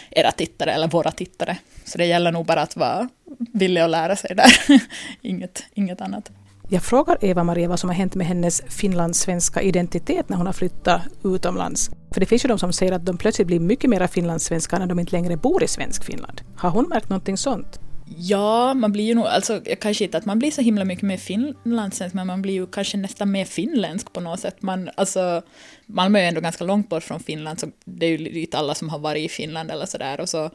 era 0.09 0.31
tittare 0.31 0.71
eller 0.71 0.87
våra 0.87 1.11
tittare. 1.11 1.57
Så 1.85 1.97
det 1.97 2.05
gäller 2.05 2.31
nog 2.31 2.45
bara 2.45 2.61
att 2.61 2.75
vara 2.75 3.09
villig 3.53 3.81
att 3.81 3.89
lära 3.89 4.15
sig 4.15 4.35
där, 4.35 4.51
inget, 5.21 5.63
inget 5.73 6.01
annat. 6.01 6.31
Jag 6.69 6.83
frågar 6.83 7.17
Eva-Maria 7.21 7.67
vad 7.67 7.79
som 7.79 7.89
har 7.89 7.95
hänt 7.95 8.15
med 8.15 8.27
hennes 8.27 8.61
finlandssvenska 8.67 9.61
identitet 9.61 10.29
när 10.29 10.37
hon 10.37 10.45
har 10.45 10.53
flyttat 10.53 11.01
utomlands. 11.23 11.89
För 12.11 12.19
det 12.19 12.25
finns 12.25 12.45
ju 12.45 12.49
de 12.49 12.59
som 12.59 12.73
säger 12.73 12.91
att 12.91 13.05
de 13.05 13.17
plötsligt 13.17 13.47
blir 13.47 13.59
mycket 13.59 13.89
mer 13.89 14.07
finlandssvenska 14.07 14.79
när 14.79 14.85
de 14.85 14.99
inte 14.99 15.11
längre 15.11 15.37
bor 15.37 15.63
i 15.63 15.67
svensk 15.67 16.03
Finland. 16.03 16.41
Har 16.57 16.69
hon 16.69 16.89
märkt 16.89 17.09
någonting 17.09 17.37
sånt? 17.37 17.79
Ja, 18.17 18.73
man 18.73 18.91
blir 18.91 19.03
ju 19.03 19.15
nog, 19.15 19.25
alltså 19.25 19.61
kanske 19.81 20.03
inte 20.03 20.17
att 20.17 20.25
man 20.25 20.39
blir 20.39 20.51
så 20.51 20.61
himla 20.61 20.85
mycket 20.85 21.03
mer 21.03 21.17
finlandssvensk, 21.17 22.15
men 22.15 22.27
man 22.27 22.41
blir 22.41 22.53
ju 22.53 22.67
kanske 22.67 22.97
nästan 22.97 23.31
mer 23.31 23.45
finländsk 23.45 24.13
på 24.13 24.19
något 24.19 24.39
sätt. 24.39 24.61
Man, 24.61 24.89
alltså, 24.95 25.41
Malmö 25.85 26.19
är 26.19 26.23
ju 26.23 26.27
ändå 26.27 26.41
ganska 26.41 26.63
långt 26.63 26.89
bort 26.89 27.03
från 27.03 27.19
Finland, 27.19 27.59
så 27.59 27.67
det 27.85 28.05
är 28.05 28.17
ju 28.17 28.41
inte 28.41 28.57
alla 28.57 28.75
som 28.75 28.89
har 28.89 28.99
varit 28.99 29.25
i 29.25 29.29
Finland 29.29 29.71
eller 29.71 29.85
sådär. 29.85 30.19
Och 30.19 30.29
så 30.29 30.51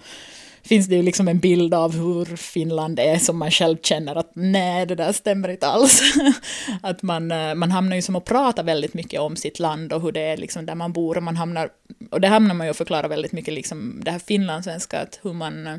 finns 0.64 0.86
det 0.86 0.96
ju 0.96 1.02
liksom 1.02 1.28
en 1.28 1.38
bild 1.38 1.74
av 1.74 1.92
hur 1.92 2.36
Finland 2.36 2.98
är 2.98 3.18
som 3.18 3.38
man 3.38 3.50
själv 3.50 3.76
känner 3.82 4.16
att 4.16 4.30
nej, 4.34 4.86
det 4.86 4.94
där 4.94 5.12
stämmer 5.12 5.48
inte 5.48 5.66
alls. 5.66 6.02
att 6.82 7.02
man, 7.02 7.30
eh, 7.30 7.54
man 7.54 7.70
hamnar 7.70 7.96
ju 7.96 8.02
som 8.02 8.16
att 8.16 8.24
prata 8.24 8.62
väldigt 8.62 8.94
mycket 8.94 9.20
om 9.20 9.36
sitt 9.36 9.58
land 9.58 9.92
och 9.92 10.02
hur 10.02 10.12
det 10.12 10.20
är 10.20 10.36
liksom 10.36 10.66
där 10.66 10.74
man 10.74 10.92
bor 10.92 11.16
och 11.16 11.22
man 11.22 11.36
hamnar, 11.36 11.68
och 12.10 12.20
det 12.20 12.28
hamnar 12.28 12.54
man 12.54 12.66
ju 12.66 12.70
att 12.70 12.76
förklara 12.76 13.08
väldigt 13.08 13.32
mycket 13.32 13.54
liksom 13.54 14.00
det 14.04 14.10
här 14.10 14.18
finlandssvenska, 14.18 15.00
att 15.00 15.20
hur 15.22 15.32
man, 15.32 15.66
eh, 15.66 15.76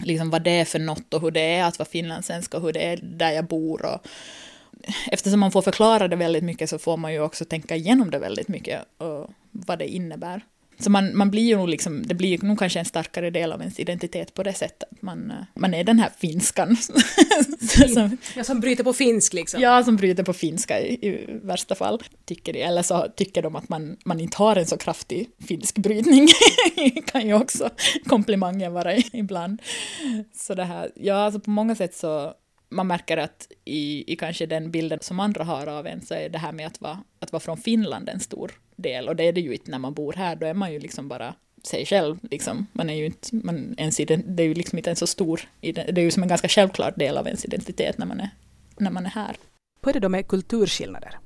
liksom 0.00 0.30
vad 0.30 0.42
det 0.42 0.50
är 0.50 0.64
för 0.64 0.78
något 0.78 1.14
och 1.14 1.20
hur 1.20 1.30
det 1.30 1.40
är 1.40 1.64
att 1.64 1.78
vara 1.78 1.88
finlandssvenska 1.88 2.56
och 2.56 2.62
hur 2.62 2.72
det 2.72 2.86
är 2.86 2.96
där 3.02 3.30
jag 3.30 3.46
bor 3.46 3.84
och 3.86 4.06
eftersom 5.12 5.40
man 5.40 5.52
får 5.52 5.62
förklara 5.62 6.08
det 6.08 6.16
väldigt 6.16 6.44
mycket 6.44 6.70
så 6.70 6.78
får 6.78 6.96
man 6.96 7.12
ju 7.12 7.20
också 7.20 7.44
tänka 7.44 7.76
igenom 7.76 8.10
det 8.10 8.18
väldigt 8.18 8.48
mycket 8.48 8.82
och 8.98 9.30
vad 9.50 9.78
det 9.78 9.88
innebär. 9.88 10.40
Så 10.78 10.90
man, 10.90 11.16
man 11.16 11.30
blir 11.30 11.42
ju 11.42 11.56
nog 11.56 11.68
liksom, 11.68 12.06
det 12.06 12.14
blir 12.14 12.28
ju 12.28 12.48
nog 12.48 12.58
kanske 12.58 12.78
en 12.78 12.84
starkare 12.84 13.30
del 13.30 13.52
av 13.52 13.60
ens 13.60 13.80
identitet 13.80 14.34
på 14.34 14.42
det 14.42 14.52
sättet. 14.52 14.88
Man, 15.00 15.30
eh, 15.30 15.36
man 15.54 15.74
är 15.74 15.84
den 15.84 15.98
här 15.98 16.10
finskan. 16.18 16.76
som, 17.94 18.16
ja, 18.36 18.44
som 18.44 18.60
bryter 18.60 18.84
på 18.84 18.92
finsk 18.92 19.32
liksom. 19.32 19.60
Ja, 19.60 19.84
som 19.84 19.96
bryter 19.96 20.22
på 20.22 20.32
finska 20.32 20.80
i, 20.80 20.92
i 20.92 21.40
värsta 21.42 21.74
fall. 21.74 22.02
Tycker 22.24 22.52
de, 22.52 22.62
eller 22.62 22.82
så 22.82 23.06
tycker 23.16 23.42
de 23.42 23.56
att 23.56 23.68
man, 23.68 23.96
man 24.04 24.20
inte 24.20 24.36
har 24.36 24.56
en 24.56 24.66
så 24.66 24.76
kraftig 24.76 25.28
finsk 25.48 25.78
brytning. 25.78 26.28
kan 27.06 27.26
ju 27.26 27.34
också 27.34 27.70
komplimangen 28.06 28.72
vara 28.72 28.96
ibland. 28.96 29.62
Så 30.34 30.54
det 30.54 30.64
här, 30.64 30.90
ja, 30.94 31.14
alltså 31.14 31.40
på 31.40 31.50
många 31.50 31.74
sätt 31.74 31.94
så 31.94 32.34
man 32.76 32.86
märker 32.86 33.16
att 33.16 33.48
i, 33.64 34.12
i 34.12 34.16
kanske 34.16 34.46
den 34.46 34.70
bilden 34.70 34.98
som 35.02 35.20
andra 35.20 35.44
har 35.44 35.66
av 35.66 35.86
en 35.86 36.02
så 36.02 36.14
är 36.14 36.28
det 36.28 36.38
här 36.38 36.52
med 36.52 36.66
att 36.66 36.80
vara, 36.80 37.02
att 37.18 37.32
vara 37.32 37.40
från 37.40 37.56
Finland 37.56 38.08
en 38.08 38.20
stor 38.20 38.52
del. 38.76 39.08
Och 39.08 39.16
det 39.16 39.24
är 39.24 39.32
det 39.32 39.40
ju 39.40 39.52
inte 39.52 39.70
när 39.70 39.78
man 39.78 39.94
bor 39.94 40.12
här, 40.12 40.36
då 40.36 40.46
är 40.46 40.54
man 40.54 40.72
ju 40.72 40.78
liksom 40.78 41.08
bara 41.08 41.34
sig 41.62 41.86
själv. 41.86 42.18
Liksom. 42.30 42.66
Man 42.72 42.90
är 42.90 42.94
ju 42.94 43.06
inte, 43.06 43.36
man, 43.36 43.74
ens, 43.78 43.96
det 43.96 44.42
är 44.42 44.48
ju 44.48 44.54
liksom 44.54 44.78
inte 44.78 44.90
en 44.90 44.96
så 44.96 45.06
stor, 45.06 45.40
det 45.60 45.88
är 45.88 45.98
ju 45.98 46.10
som 46.10 46.22
en 46.22 46.28
ganska 46.28 46.48
självklar 46.48 46.94
del 46.96 47.16
av 47.16 47.26
ens 47.26 47.44
identitet 47.44 47.98
när 47.98 48.06
man 48.06 48.20
är, 48.20 48.30
när 48.78 48.90
man 48.90 49.06
är 49.06 49.10
här. 49.10 49.36
Hur 49.82 49.90
är 49.90 49.92
det 49.92 50.00
då 50.00 50.08
med 50.08 50.28
kulturskillnader? 50.28 51.18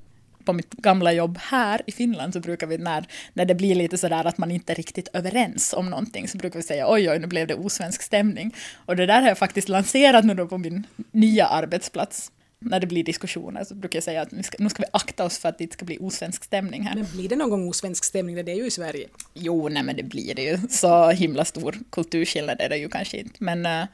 På 0.50 0.54
mitt 0.54 0.72
gamla 0.72 1.12
jobb 1.12 1.38
här 1.38 1.82
i 1.86 1.92
Finland 1.92 2.32
så 2.32 2.40
brukar 2.40 2.66
vi 2.66 2.78
när, 2.78 3.06
när 3.34 3.44
det 3.44 3.54
blir 3.54 3.74
lite 3.74 3.98
sådär 3.98 4.24
att 4.24 4.38
man 4.38 4.50
inte 4.50 4.72
är 4.72 4.74
riktigt 4.74 5.08
överens 5.12 5.72
om 5.72 5.90
någonting 5.90 6.28
så 6.28 6.38
brukar 6.38 6.58
vi 6.58 6.62
säga 6.62 6.92
oj 6.92 7.10
oj 7.10 7.18
nu 7.18 7.26
blev 7.26 7.46
det 7.46 7.54
osvensk 7.54 8.02
stämning. 8.02 8.54
Och 8.86 8.96
det 8.96 9.06
där 9.06 9.20
har 9.20 9.28
jag 9.28 9.38
faktiskt 9.38 9.68
lanserat 9.68 10.24
nu 10.24 10.34
då 10.34 10.46
på 10.46 10.58
min 10.58 10.86
nya 11.10 11.46
arbetsplats. 11.46 12.32
När 12.58 12.80
det 12.80 12.86
blir 12.86 13.04
diskussioner 13.04 13.64
så 13.64 13.74
brukar 13.74 13.96
jag 13.96 14.04
säga 14.04 14.22
att 14.22 14.32
nu 14.32 14.42
ska, 14.42 14.56
nu 14.58 14.68
ska 14.68 14.82
vi 14.82 14.88
akta 14.92 15.24
oss 15.24 15.38
för 15.38 15.48
att 15.48 15.58
det 15.58 15.64
inte 15.64 15.74
ska 15.74 15.84
bli 15.84 15.98
osvensk 16.00 16.44
stämning 16.44 16.82
här. 16.82 16.94
Men 16.94 17.06
blir 17.12 17.28
det 17.28 17.36
någon 17.36 17.50
gång 17.50 17.68
osvensk 17.68 18.04
stämning? 18.04 18.44
Det 18.44 18.52
är 18.52 18.56
ju 18.56 18.66
i 18.66 18.70
Sverige. 18.70 19.08
Jo, 19.34 19.68
nej 19.68 19.82
men 19.82 19.96
det 19.96 20.02
blir 20.02 20.34
det 20.34 20.42
ju. 20.42 20.58
Så 20.70 21.10
himla 21.10 21.44
stor 21.44 21.78
kulturskillnad 21.90 22.60
är 22.60 22.68
det 22.68 22.76
ju 22.76 22.88
kanske 22.88 23.18
inte. 23.18 23.34
Men 23.38 23.66
uh, 23.66 23.84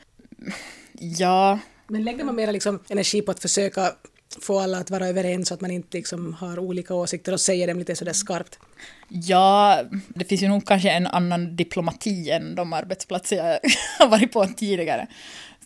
ja. 0.99 1.59
Men 1.89 2.05
lägger 2.05 2.25
man 2.25 2.35
mer 2.35 2.53
liksom 2.53 2.81
energi 2.89 3.23
på 3.23 3.31
att 3.31 3.43
försöka 3.43 3.93
få 4.41 4.59
alla 4.59 4.79
att 4.79 4.91
vara 4.91 5.09
överens 5.09 5.49
så 5.49 5.55
att 5.55 5.61
man 5.61 5.71
inte 5.71 5.97
liksom 5.97 6.35
har 6.35 6.59
olika 6.59 6.95
åsikter 6.95 7.33
och 7.33 7.41
säger 7.41 7.67
dem 7.67 7.79
lite 7.79 7.97
sådär 7.97 8.13
skarpt? 8.13 8.59
Ja, 9.09 9.83
det 10.09 10.25
finns 10.25 10.43
ju 10.43 10.49
nog 10.49 10.67
kanske 10.67 10.91
en 10.91 11.07
annan 11.07 11.57
diplomati 11.57 12.31
än 12.31 12.55
de 12.55 12.73
arbetsplatser 12.73 13.37
jag 13.37 13.59
har 13.99 14.09
varit 14.09 14.33
på 14.33 14.47
tidigare. 14.47 15.07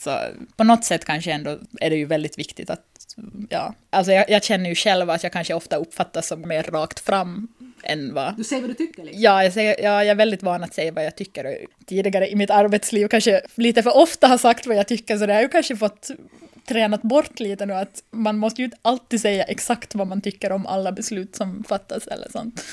Så 0.04 0.18
på 0.56 0.64
något 0.64 0.84
sätt 0.84 1.04
kanske 1.04 1.32
ändå 1.32 1.58
är 1.80 1.90
det 1.90 1.96
ju 1.96 2.04
väldigt 2.04 2.38
viktigt 2.38 2.70
att, 2.70 3.16
ja, 3.48 3.74
alltså 3.90 4.12
jag, 4.12 4.30
jag 4.30 4.44
känner 4.44 4.68
ju 4.70 4.74
själv 4.74 5.10
att 5.10 5.22
jag 5.22 5.32
kanske 5.32 5.54
ofta 5.54 5.76
uppfattas 5.76 6.26
som 6.26 6.48
mer 6.48 6.62
rakt 6.62 7.00
fram 7.00 7.48
än 7.90 8.14
vad... 8.14 8.37
Du 8.37 8.44
säger 8.44 8.62
vad 8.62 8.70
du 8.70 8.74
tycker? 8.74 9.05
Liksom. 9.05 9.22
Ja, 9.22 9.44
jag, 9.44 9.53
säger, 9.53 9.76
ja, 9.83 10.05
jag 10.05 10.07
är 10.07 10.14
väldigt 10.14 10.42
van 10.42 10.64
att 10.64 10.74
säga 10.74 10.92
vad 10.92 11.05
jag 11.05 11.16
tycker. 11.16 11.59
Tidigare 11.87 12.31
i 12.31 12.37
mitt 12.37 12.50
arbetsliv 12.50 13.09
kanske 13.09 13.40
lite 13.55 13.83
för 13.83 13.96
ofta 13.96 14.26
har 14.26 14.38
sagt 14.38 14.66
vad 14.66 14.76
jag 14.76 14.88
tycker, 14.88 15.18
så 15.18 15.26
det 15.26 15.35
har 15.35 15.42
ju 15.42 15.48
kanske 15.48 15.76
fått 15.76 16.11
tränat 16.68 17.03
bort 17.03 17.40
lite 17.40 17.66
nu 17.66 17.74
att 17.74 18.03
man 18.11 18.38
måste 18.38 18.61
ju 18.61 18.64
inte 18.64 18.76
alltid 18.83 19.20
säga 19.20 19.44
exakt 19.44 19.94
vad 19.94 20.07
man 20.07 20.20
tycker 20.20 20.53
om 20.53 20.66
alla 20.66 20.92
beslut 20.92 21.37
som 21.37 21.64
fattas 21.64 22.07
eller 22.07 22.29
sånt. 22.31 22.64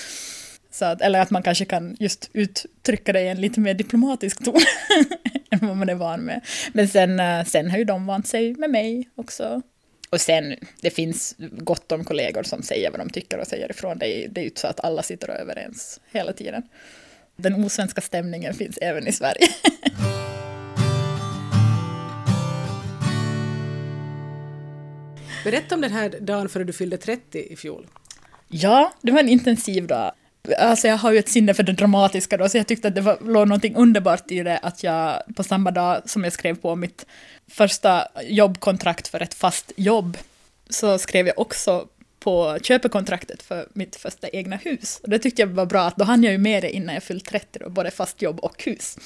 Så 0.72 0.86
att, 0.86 1.02
eller 1.02 1.20
att 1.20 1.30
man 1.30 1.44
kanske 1.44 1.66
kan 1.66 1.96
just 2.00 2.30
uttrycka 2.34 3.14
det 3.14 3.22
i 3.22 3.28
en 3.28 3.42
lite 3.42 3.60
mer 3.60 3.74
diplomatisk 3.74 4.44
ton 4.44 4.60
än 5.52 5.68
vad 5.68 5.78
man 5.78 5.90
är 5.90 5.96
van 5.96 6.22
med. 6.22 6.42
Men 6.74 6.88
sen, 6.88 7.20
eh, 7.20 7.46
sen 7.46 7.72
har 7.72 7.78
ju 7.78 7.84
de 7.84 8.06
vant 8.06 8.28
sig 8.28 8.56
med 8.56 8.70
mig 8.70 9.10
också. 9.16 9.62
Och 10.10 10.22
sen, 10.22 10.56
det 10.82 10.90
finns 10.90 11.36
gott 11.38 11.92
om 11.92 12.04
kollegor 12.04 12.44
som 12.44 12.64
säger 12.64 12.92
vad 12.92 13.00
de 13.00 13.10
tycker 13.10 13.38
och 13.38 13.48
säger 13.48 13.72
ifrån. 13.72 13.98
Det 13.98 14.06
är, 14.06 14.28
det 14.28 14.40
är 14.40 14.44
ju 14.44 14.50
inte 14.50 14.62
så 14.62 14.68
att 14.68 14.84
alla 14.84 15.04
sitter 15.04 15.30
överens 15.30 16.00
hela 16.12 16.34
tiden. 16.34 16.64
Den 17.36 17.66
osvenska 17.66 18.02
stämningen 18.02 18.54
finns 18.54 18.78
även 18.82 19.08
i 19.08 19.12
Sverige. 19.12 19.48
Berätta 25.44 25.76
om 25.76 25.82
den 25.82 25.92
här 25.92 26.10
dagen 26.10 26.50
före 26.50 26.64
du 26.64 26.74
fyllde 26.74 26.98
30 26.98 27.54
i 27.54 27.56
fjol. 27.56 27.88
Ja, 28.48 28.94
det 29.02 29.12
var 29.12 29.20
en 29.20 29.30
intensiv 29.30 29.88
dag. 29.88 30.12
Alltså 30.58 30.88
jag 30.88 30.98
har 30.98 31.12
ju 31.12 31.20
ett 31.20 31.30
sinne 31.30 31.54
för 31.54 31.64
det 31.64 31.72
dramatiska 31.72 32.38
då, 32.38 32.50
så 32.50 32.58
jag 32.58 32.68
tyckte 32.68 32.88
att 32.88 32.96
det 32.96 33.02
var, 33.02 33.18
låg 33.22 33.48
någonting 33.48 33.76
underbart 33.76 34.32
i 34.32 34.44
det 34.44 34.58
att 34.58 34.84
jag 34.84 35.22
på 35.36 35.44
samma 35.44 35.72
dag 35.72 36.02
som 36.06 36.24
jag 36.24 36.34
skrev 36.34 36.56
på 36.56 36.76
mitt 36.76 37.06
första 37.48 38.08
jobbkontrakt 38.24 39.08
för 39.08 39.22
ett 39.22 39.34
fast 39.34 39.72
jobb, 39.76 40.18
så 40.70 40.98
skrev 40.98 41.28
jag 41.28 41.40
också 41.40 41.88
på 42.20 42.58
köpekontraktet 42.62 43.44
för 43.44 43.68
mitt 43.74 43.96
första 43.96 44.28
egna 44.28 44.56
hus. 44.56 45.00
Och 45.04 45.10
det 45.10 45.20
tyckte 45.20 45.42
jag 45.42 45.48
var 45.48 45.66
bra, 45.66 45.82
att 45.82 45.96
då 45.96 46.04
hann 46.06 46.24
jag 46.24 46.32
ju 46.32 46.38
med 46.38 46.64
det 46.64 46.70
innan 46.70 46.94
jag 46.94 47.04
fyllt 47.04 47.26
30, 47.26 47.60
då, 47.60 47.70
både 47.70 47.92
fast 47.92 48.22
jobb 48.22 48.40
och 48.40 48.64
hus. 48.64 48.98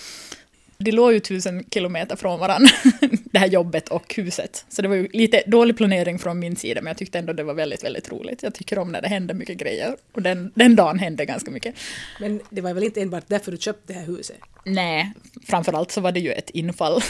Det 0.81 0.91
låg 0.91 1.13
ju 1.13 1.19
tusen 1.19 1.65
kilometer 1.73 2.15
från 2.15 2.39
varandra, 2.39 2.69
det 3.23 3.39
här 3.39 3.47
jobbet 3.47 3.89
och 3.89 4.15
huset. 4.15 4.65
Så 4.69 4.81
det 4.81 4.87
var 4.87 4.95
ju 4.95 5.07
lite 5.13 5.43
dålig 5.47 5.77
planering 5.77 6.19
från 6.19 6.39
min 6.39 6.55
sida, 6.55 6.81
men 6.81 6.87
jag 6.87 6.97
tyckte 6.97 7.19
ändå 7.19 7.33
det 7.33 7.43
var 7.43 7.53
väldigt, 7.53 7.83
väldigt 7.83 8.11
roligt. 8.11 8.43
Jag 8.43 8.53
tycker 8.53 8.79
om 8.79 8.91
när 8.91 9.01
det 9.01 9.07
händer 9.07 9.33
mycket 9.33 9.57
grejer. 9.57 9.95
Och 10.13 10.21
den, 10.21 10.51
den 10.55 10.75
dagen 10.75 10.99
hände 10.99 11.25
ganska 11.25 11.51
mycket. 11.51 11.75
Men 12.19 12.41
det 12.49 12.61
var 12.61 12.73
väl 12.73 12.83
inte 12.83 13.01
enbart 13.01 13.23
därför 13.27 13.51
du 13.51 13.57
köpte 13.57 13.93
det 13.93 13.99
här 13.99 14.05
huset? 14.05 14.37
Nej, 14.65 15.13
framförallt 15.47 15.91
så 15.91 16.01
var 16.01 16.11
det 16.11 16.19
ju 16.19 16.31
ett 16.31 16.49
infall 16.49 17.01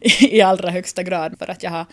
i 0.20 0.40
allra 0.40 0.70
högsta 0.70 1.02
grad, 1.02 1.38
för 1.38 1.50
att 1.50 1.62
jag 1.62 1.70
har 1.70 1.86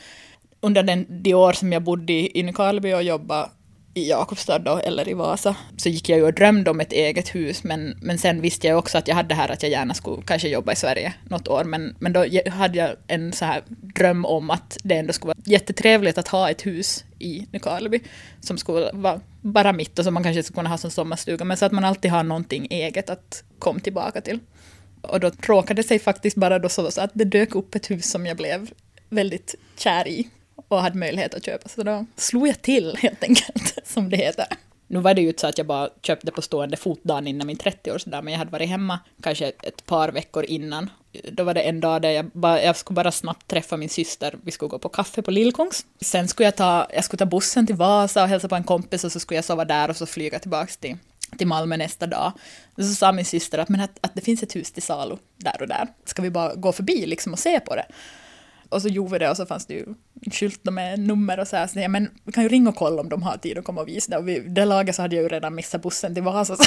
under 0.60 0.84
den, 0.84 1.06
de 1.10 1.34
år 1.34 1.54
som 1.54 1.74
jag 1.74 1.84
bodde 1.84 2.14
i 2.38 2.44
Nykarleby 2.44 2.94
och 2.94 3.04
jobbade 3.04 3.50
i 3.98 4.10
Jakobstad 4.10 4.60
då, 4.60 4.78
eller 4.78 5.10
i 5.10 5.14
Vasa, 5.14 5.56
så 5.78 5.90
gick 5.90 6.10
jag 6.10 6.20
ju 6.20 6.26
och 6.26 6.34
drömde 6.34 6.72
om 6.72 6.80
ett 6.80 6.94
eget 6.94 7.36
hus, 7.36 7.64
men, 7.64 7.98
men 8.02 8.18
sen 8.18 8.42
visste 8.42 8.68
jag 8.68 8.78
också 8.78 8.98
att 8.98 9.08
jag 9.08 9.16
hade 9.16 9.30
det 9.30 9.36
här 9.36 9.50
att 9.50 9.64
jag 9.64 9.72
gärna 9.72 9.94
skulle 9.94 10.22
kanske 10.26 10.48
jobba 10.48 10.72
i 10.72 10.76
Sverige 10.76 11.14
något 11.30 11.48
år, 11.48 11.64
men, 11.64 11.96
men 12.00 12.14
då 12.14 12.26
hade 12.52 12.78
jag 12.78 12.96
en 13.08 13.34
så 13.34 13.46
här 13.46 13.64
dröm 13.68 14.26
om 14.26 14.50
att 14.50 14.78
det 14.84 14.96
ändå 14.96 15.14
skulle 15.14 15.28
vara 15.28 15.44
jättetrevligt 15.46 16.18
att 16.18 16.28
ha 16.28 16.50
ett 16.50 16.66
hus 16.66 17.04
i 17.20 17.48
Nykarleby, 17.52 18.00
som 18.42 18.58
skulle 18.58 18.90
vara 18.94 19.22
bara 19.42 19.74
mitt 19.74 20.00
och 20.00 20.06
som 20.06 20.14
man 20.14 20.24
kanske 20.24 20.44
skulle 20.44 20.56
kunna 20.56 20.70
ha 20.70 20.78
som 20.78 20.92
sommarstuga, 20.92 21.46
men 21.46 21.58
så 21.58 21.66
att 21.66 21.72
man 21.72 21.84
alltid 21.84 22.12
har 22.12 22.24
någonting 22.24 22.68
eget 22.70 23.10
att 23.10 23.44
komma 23.60 23.80
tillbaka 23.80 24.22
till. 24.22 24.40
Och 25.02 25.20
då 25.20 25.32
råkade 25.42 25.82
det 25.82 25.88
sig 25.88 26.00
faktiskt 26.00 26.38
bara 26.38 26.60
då 26.60 26.70
så 26.70 26.88
att 27.02 27.12
det 27.14 27.26
dök 27.26 27.56
upp 27.56 27.76
ett 27.76 27.92
hus 27.92 28.12
som 28.12 28.26
jag 28.26 28.38
blev 28.38 28.70
väldigt 29.10 29.56
kär 29.78 30.08
i 30.08 30.30
och 30.68 30.82
hade 30.82 30.98
möjlighet 30.98 31.34
att 31.34 31.46
köpa. 31.46 31.70
Så 31.70 31.84
då 31.84 32.06
slog 32.16 32.48
jag 32.48 32.62
till 32.62 32.98
helt 32.98 33.24
enkelt, 33.24 33.78
som 33.88 34.10
det 34.10 34.18
heter. 34.18 34.46
Nu 34.88 35.00
var 35.00 35.14
det 35.14 35.22
ju 35.22 35.28
inte 35.28 35.42
så 35.42 35.48
att 35.48 35.58
jag 35.58 35.68
bara 35.68 35.90
köpte 36.02 36.32
på 36.32 36.42
stående 36.42 36.78
fot 36.78 37.04
dagen 37.04 37.28
innan 37.28 37.48
min 37.48 37.58
30-årsdag, 37.58 38.22
men 38.22 38.34
jag 38.34 38.38
hade 38.38 38.52
varit 38.52 38.70
hemma 38.70 39.00
kanske 39.22 39.52
ett 39.64 39.86
par 39.86 40.12
veckor 40.12 40.44
innan 40.44 40.90
då 41.32 41.44
var 41.44 41.54
det 41.54 41.62
en 41.62 41.80
dag 41.80 42.02
där 42.02 42.10
jag, 42.10 42.26
bara, 42.26 42.64
jag 42.64 42.78
skulle 42.78 42.96
bara 42.96 43.12
snabbt 43.12 43.48
träffa 43.48 43.78
min 43.78 43.90
syster. 43.90 44.36
Vi 44.44 44.52
skulle 44.52 44.70
gå 44.70 44.80
på 44.80 44.90
kaffe 44.90 45.22
på 45.22 45.32
Lillkongs. 45.32 45.86
Sen 46.02 46.28
skulle 46.28 46.48
jag 46.48 46.56
ta, 46.56 46.88
jag 46.94 47.04
skulle 47.04 47.18
ta 47.18 47.26
bussen 47.26 47.68
till 47.68 47.76
Vasa 47.76 48.24
och 48.24 48.30
hälsa 48.30 48.48
på 48.48 48.56
en 48.56 48.64
kompis 48.64 49.04
och 49.04 49.12
så 49.12 49.20
skulle 49.20 49.38
jag 49.38 49.46
sova 49.46 49.66
där 49.66 49.90
och 49.90 49.98
så 49.98 50.06
flyga 50.06 50.40
tillbaka 50.40 50.72
till, 50.80 50.98
till 51.38 51.48
Malmö 51.48 51.78
nästa 51.78 52.08
dag. 52.08 52.32
Och 52.76 52.84
så 52.84 52.94
sa 52.94 53.12
min 53.12 53.26
syster 53.26 53.58
att, 53.58 53.70
men 53.70 53.82
att, 53.82 54.00
att 54.02 54.16
det 54.16 54.22
finns 54.22 54.44
ett 54.44 54.56
hus 54.56 54.72
till 54.72 54.84
salu 54.84 55.18
där 55.38 55.62
och 55.62 55.68
där. 55.68 55.88
Ska 56.06 56.22
vi 56.22 56.30
bara 56.30 56.56
gå 56.56 56.72
förbi 56.72 57.06
liksom 57.06 57.34
och 57.34 57.40
se 57.40 57.60
på 57.60 57.76
det? 57.76 57.86
Och 58.70 58.82
så 58.82 58.88
gjorde 58.88 59.12
vi 59.12 59.20
det 59.20 59.30
och 59.30 59.38
så 59.38 59.46
fanns 59.46 59.66
det 59.66 59.74
ju 59.74 59.86
skyltar 60.32 60.72
med 60.72 61.00
nummer 61.00 61.40
och 61.40 61.48
så 61.48 61.56
här. 61.56 61.68
Så 61.68 61.80
jag, 61.80 61.92
men 61.92 62.10
vi 62.24 62.32
kan 62.32 62.44
ju 62.44 62.50
ringa 62.50 62.70
och 62.70 62.76
kolla 62.76 63.02
om 63.02 63.10
de 63.10 63.24
har 63.24 63.38
tid 63.38 63.58
att 63.58 63.64
komma 63.64 63.82
och 63.82 63.88
visa 63.88 64.12
det. 64.12 64.18
Och 64.18 64.28
vid 64.28 64.52
det 64.52 64.66
laget 64.66 64.96
så 64.96 65.02
hade 65.02 65.16
jag 65.16 65.24
ju 65.24 65.30
redan 65.30 65.56
missat 65.56 65.82
bussen 65.82 66.14
till 66.14 66.24
Vasa. 66.24 66.56
Så, 66.56 66.64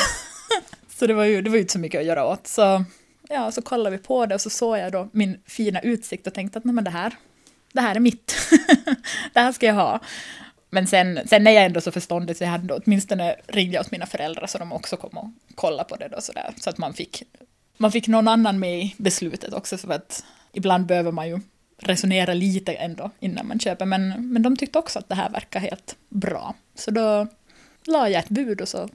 så 0.98 1.06
det 1.06 1.14
var 1.14 1.24
ju 1.24 1.42
det 1.42 1.50
var 1.50 1.56
ju 1.56 1.60
inte 1.60 1.72
så 1.72 1.78
mycket 1.78 2.00
att 2.00 2.06
göra 2.06 2.26
åt. 2.26 2.46
Så 2.46 2.84
ja, 3.28 3.52
så 3.52 3.62
kollade 3.62 3.96
vi 3.96 4.02
på 4.02 4.26
det 4.26 4.34
och 4.34 4.40
så 4.40 4.50
såg 4.50 4.78
jag 4.78 4.92
då 4.92 5.08
min 5.12 5.40
fina 5.46 5.80
utsikt 5.80 6.26
och 6.26 6.34
tänkte 6.34 6.58
att 6.58 6.64
nej 6.64 6.74
men 6.74 6.84
det 6.84 6.90
här, 6.90 7.14
det 7.72 7.80
här 7.80 7.94
är 7.94 8.00
mitt. 8.00 8.36
det 9.32 9.40
här 9.40 9.52
ska 9.52 9.66
jag 9.66 9.74
ha. 9.74 10.00
Men 10.70 10.86
sen, 10.86 11.20
sen 11.26 11.46
är 11.46 11.50
jag 11.50 11.64
ändå 11.64 11.80
så 11.80 11.92
förståndig 11.92 12.36
så 12.36 12.44
jag 12.44 12.50
hade 12.50 12.66
då 12.66 12.80
åtminstone 12.84 13.36
ringde 13.46 13.74
jag 13.74 13.80
åt 13.80 13.90
mina 13.90 14.06
föräldrar 14.06 14.46
så 14.46 14.58
de 14.58 14.72
också 14.72 14.96
kom 14.96 15.18
och 15.18 15.30
kollade 15.54 15.88
på 15.88 15.96
det 15.96 16.08
då 16.08 16.20
sådär. 16.20 16.54
Så 16.60 16.70
att 16.70 16.78
man 16.78 16.94
fick, 16.94 17.22
man 17.76 17.92
fick 17.92 18.08
någon 18.08 18.28
annan 18.28 18.58
med 18.58 18.78
i 18.78 18.94
beslutet 18.98 19.54
också 19.54 19.78
för 19.78 19.92
att 19.92 20.24
ibland 20.52 20.86
behöver 20.86 21.12
man 21.12 21.28
ju 21.28 21.40
resonera 21.82 22.34
lite 22.34 22.72
ändå 22.72 23.10
innan 23.20 23.48
man 23.48 23.60
köper. 23.60 23.86
Men, 23.86 24.32
men 24.32 24.42
de 24.42 24.56
tyckte 24.56 24.78
också 24.78 24.98
att 24.98 25.08
det 25.08 25.14
här 25.14 25.30
verkar 25.30 25.60
helt 25.60 25.96
bra. 26.08 26.54
Så 26.74 26.90
då 26.90 27.26
la 27.86 28.08
jag 28.08 28.22
ett 28.22 28.28
bud 28.28 28.60
och 28.60 28.68
så 28.68 28.88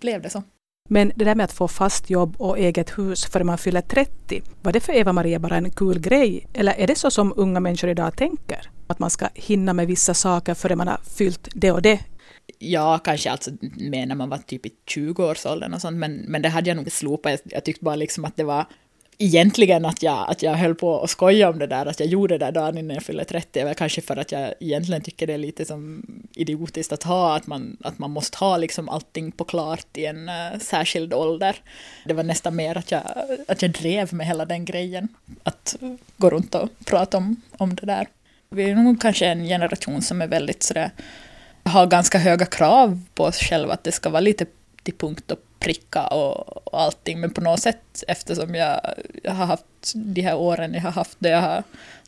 blev 0.00 0.22
det 0.22 0.30
så. 0.30 0.42
Men 0.88 1.12
det 1.16 1.24
där 1.24 1.34
med 1.34 1.44
att 1.44 1.52
få 1.52 1.68
fast 1.68 2.10
jobb 2.10 2.36
och 2.38 2.58
eget 2.58 2.98
hus 2.98 3.24
före 3.24 3.44
man 3.44 3.58
fyller 3.58 3.80
30, 3.80 4.42
var 4.62 4.72
det 4.72 4.80
för 4.80 4.92
Eva-Maria 4.92 5.38
bara 5.38 5.56
en 5.56 5.70
kul 5.70 5.98
grej? 5.98 6.46
Eller 6.54 6.72
är 6.72 6.86
det 6.86 6.94
så 6.94 7.10
som 7.10 7.32
unga 7.36 7.60
människor 7.60 7.90
idag 7.90 8.16
tänker? 8.16 8.70
Att 8.86 8.98
man 8.98 9.10
ska 9.10 9.28
hinna 9.34 9.72
med 9.72 9.86
vissa 9.86 10.14
saker 10.14 10.54
före 10.54 10.76
man 10.76 10.88
har 10.88 11.00
fyllt 11.16 11.48
det 11.54 11.72
och 11.72 11.82
det? 11.82 12.00
Ja, 12.58 12.98
kanske 12.98 13.30
alltså 13.30 13.50
med 13.76 14.08
när 14.08 14.14
man 14.14 14.28
var 14.28 14.38
typ 14.38 14.66
i 14.66 14.70
20-årsåldern 14.90 15.74
och 15.74 15.80
sånt, 15.80 15.96
men, 15.96 16.14
men 16.16 16.42
det 16.42 16.48
hade 16.48 16.70
jag 16.70 16.76
nog 16.76 16.92
slopat. 16.92 17.32
Jag, 17.32 17.40
jag 17.44 17.64
tyckte 17.64 17.84
bara 17.84 17.96
liksom 17.96 18.24
att 18.24 18.36
det 18.36 18.44
var 18.44 18.66
egentligen 19.18 19.84
att 19.84 20.02
jag, 20.02 20.30
att 20.30 20.42
jag 20.42 20.54
höll 20.54 20.74
på 20.74 21.00
att 21.00 21.10
skoja 21.10 21.48
om 21.48 21.58
det 21.58 21.66
där, 21.66 21.86
att 21.86 22.00
jag 22.00 22.08
gjorde 22.08 22.38
det 22.38 22.44
där 22.44 22.52
dagen 22.52 22.78
innan 22.78 22.94
jag 22.94 23.02
fyllde 23.02 23.24
30, 23.24 23.60
är 23.60 23.74
kanske 23.74 24.00
för 24.00 24.16
att 24.16 24.32
jag 24.32 24.54
egentligen 24.60 25.02
tycker 25.02 25.26
det 25.26 25.32
är 25.32 25.38
lite 25.38 25.64
som 25.64 26.02
idiotiskt 26.34 26.92
att 26.92 27.02
ha, 27.02 27.36
att 27.36 27.46
man, 27.46 27.76
att 27.84 27.98
man 27.98 28.10
måste 28.10 28.38
ha 28.38 28.56
liksom 28.56 28.88
allting 28.88 29.32
på 29.32 29.44
klart 29.44 29.86
i 29.96 30.06
en 30.06 30.28
uh, 30.28 30.58
särskild 30.60 31.14
ålder. 31.14 31.56
Det 32.04 32.14
var 32.14 32.22
nästan 32.22 32.56
mer 32.56 32.78
att 32.78 32.90
jag, 32.90 33.02
att 33.48 33.62
jag 33.62 33.70
drev 33.70 34.14
med 34.14 34.26
hela 34.26 34.44
den 34.44 34.64
grejen, 34.64 35.08
att 35.42 35.76
gå 36.16 36.30
runt 36.30 36.54
och 36.54 36.68
prata 36.84 37.16
om, 37.16 37.42
om 37.58 37.74
det 37.74 37.86
där. 37.86 38.08
Vi 38.50 38.70
är 38.70 38.74
nog 38.74 39.00
kanske 39.00 39.26
en 39.26 39.44
generation 39.44 40.02
som 40.02 40.22
är 40.22 40.26
väldigt 40.26 40.62
sådär, 40.62 40.90
har 41.64 41.86
ganska 41.86 42.18
höga 42.18 42.46
krav 42.46 43.00
på 43.14 43.24
oss 43.24 43.38
själva, 43.38 43.72
att 43.72 43.84
det 43.84 43.92
ska 43.92 44.10
vara 44.10 44.20
lite 44.20 44.46
till 44.82 44.94
punkt 44.94 45.30
och 45.30 45.45
pricka 45.66 46.06
och, 46.06 46.66
och 46.66 46.80
allting. 46.80 47.20
Men 47.20 47.30
på 47.30 47.40
något 47.40 47.60
sätt, 47.60 48.04
eftersom 48.08 48.54
jag, 48.54 48.80
jag 49.22 49.32
har 49.32 49.46
haft 49.46 49.92
de 49.94 50.22
här 50.22 50.36
åren 50.36 50.74
jag 50.74 50.80
har 50.80 50.90
haft, 50.90 51.16
då 51.18 51.28
jag 51.28 51.40
har, 51.40 51.62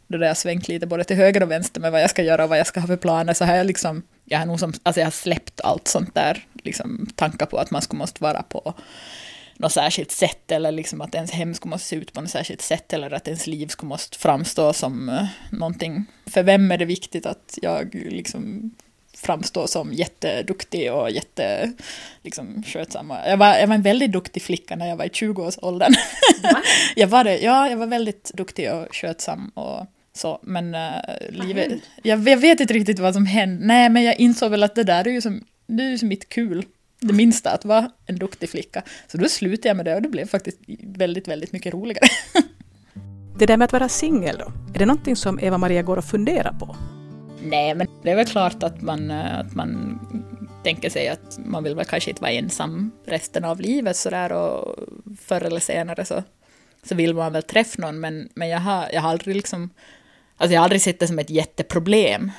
då 0.07 0.25
jag 0.25 0.37
svängt 0.37 0.69
lite 0.69 0.87
både 0.87 1.05
till 1.05 1.17
höger 1.17 1.43
och 1.43 1.51
vänster 1.51 1.81
med 1.81 1.93
vad 1.93 2.03
jag 2.03 2.11
ska 2.11 2.23
göra 2.23 2.45
och 2.45 2.51
vad 2.51 2.59
jag 2.59 2.67
ska 2.67 2.81
ha 2.81 2.87
för 2.87 2.97
planer, 2.97 3.35
så 3.35 3.45
har 3.45 3.55
jag 3.55 3.67
liksom, 3.67 4.03
jag 4.25 4.39
har 4.39 4.47
nog 4.47 4.61
som, 4.61 4.73
alltså 4.83 5.01
jag 5.01 5.07
har 5.07 5.11
släppt 5.11 5.61
allt 5.61 5.89
sånt 5.89 6.15
där, 6.15 6.47
liksom 6.65 7.09
tankar 7.15 7.47
på 7.47 7.59
att 7.59 7.71
man 7.71 7.83
skulle 7.83 7.99
måste 7.99 8.23
vara 8.23 8.43
på 8.43 8.75
något 9.57 9.73
särskilt 9.73 10.11
sätt 10.11 10.53
eller 10.53 10.73
liksom 10.73 11.01
att 11.01 11.15
ens 11.15 11.31
hem 11.31 11.55
skulle 11.55 11.71
måste 11.71 11.89
se 11.89 11.97
ut 11.97 12.13
på 12.13 12.21
något 12.21 12.31
särskilt 12.31 12.63
sätt 12.63 12.93
eller 12.93 13.11
att 13.11 13.29
ens 13.29 13.47
liv 13.47 13.67
skulle 13.67 13.89
måste 13.89 14.19
framstå 14.19 14.73
som 14.73 15.09
eh, 15.09 15.27
någonting. 15.51 16.05
För 16.27 16.43
vem 16.43 16.73
är 16.73 16.79
det 16.79 16.85
viktigt 16.85 17.27
att 17.27 17.59
jag 17.63 17.95
liksom 17.95 18.75
framstå 19.23 19.67
som 19.67 19.93
jätteduktig 19.93 20.93
och 20.93 21.11
jätte, 21.11 21.73
liksom. 22.23 22.63
Jag 23.05 23.37
var, 23.37 23.57
jag 23.57 23.67
var 23.67 23.75
en 23.75 23.83
väldigt 23.83 24.13
duktig 24.13 24.43
flicka 24.43 24.77
när 24.77 24.89
jag 24.89 24.97
var 24.97 25.05
i 25.05 25.09
20-årsåldern. 25.09 25.95
jag 26.97 27.09
var 27.09 27.25
det, 27.25 27.39
ja, 27.39 27.71
jag 27.71 27.77
var 27.77 27.87
väldigt 27.87 28.31
duktig 28.35 28.73
och 28.73 28.97
skötsam 28.97 29.49
och 29.49 29.87
så, 30.13 30.39
men 30.43 30.75
uh, 30.75 31.01
livet, 31.31 31.73
jag, 32.03 32.29
jag, 32.29 32.37
vet 32.37 32.61
inte 32.61 32.75
riktigt 32.75 32.99
vad 32.99 33.15
som 33.15 33.27
hände. 33.27 33.67
Nej, 33.67 33.89
men 33.89 34.03
jag 34.03 34.21
insåg 34.21 34.51
väl 34.51 34.63
att 34.63 34.75
det 34.75 34.85
där 34.85 35.07
är 35.07 35.11
ju 35.11 35.21
som, 35.21 35.45
det 35.67 35.83
är 35.83 35.91
ju 35.91 35.99
som 35.99 36.09
mitt 36.09 36.29
kul. 36.29 36.65
Det 37.01 37.13
minsta, 37.13 37.51
att 37.51 37.65
vara 37.65 37.91
en 38.07 38.19
duktig 38.19 38.51
flicka. 38.51 38.83
Så 39.07 39.19
då 39.19 39.29
slutade 39.29 39.69
jag 39.69 39.77
med 39.77 39.87
det 39.87 39.95
och 39.95 40.03
det 40.03 40.09
blev 40.09 40.29
faktiskt 40.29 40.59
väldigt, 40.83 41.29
väldigt 41.29 41.53
mycket 41.53 41.75
roligare. 41.75 42.09
det 43.39 43.47
där 43.47 43.57
med 43.57 43.65
att 43.65 43.73
vara 43.73 43.89
singel 43.89 44.37
då, 44.39 44.53
är 44.75 44.79
det 44.79 44.87
någonting 44.87 45.17
som 45.17 45.41
Eva-Maria 45.41 45.83
går 45.83 45.97
och 45.97 46.05
funderar 46.05 46.53
på? 46.53 46.77
Nej, 47.49 47.75
men 47.75 47.87
det 48.03 48.11
är 48.11 48.17
väl 48.17 48.27
klart 48.27 48.63
att 48.63 48.83
man, 48.83 49.11
eh, 49.11 49.39
att 49.39 49.55
man 49.55 50.01
tänker 50.65 50.91
sig 50.91 51.09
att 51.09 51.39
man 51.45 51.65
vill 51.65 51.75
väl 51.75 51.85
kanske 51.85 52.11
inte 52.11 52.23
vara 52.23 52.33
ensam 52.33 52.91
resten 53.07 53.45
av 53.45 53.61
livet 53.61 53.97
sådär 53.97 54.33
och 54.33 54.77
förr 55.21 55.41
eller 55.41 55.61
senare 55.61 56.05
så, 56.05 56.23
så 56.83 56.95
vill 56.95 57.15
man 57.15 57.33
väl 57.33 57.43
träffa 57.43 57.83
någon, 57.83 58.01
men, 58.01 58.29
men 58.35 58.49
jag, 58.49 58.59
har, 58.59 58.89
jag 58.93 59.01
har 59.01 59.11
aldrig 59.11 59.37
liksom, 59.37 59.71
alltså 60.37 60.55
jag 60.55 60.61
har 60.61 60.65
aldrig 60.65 60.83
sett 60.83 60.99
det 60.99 61.07
som 61.07 61.19
ett 61.19 61.31
jätteproblem 61.31 62.31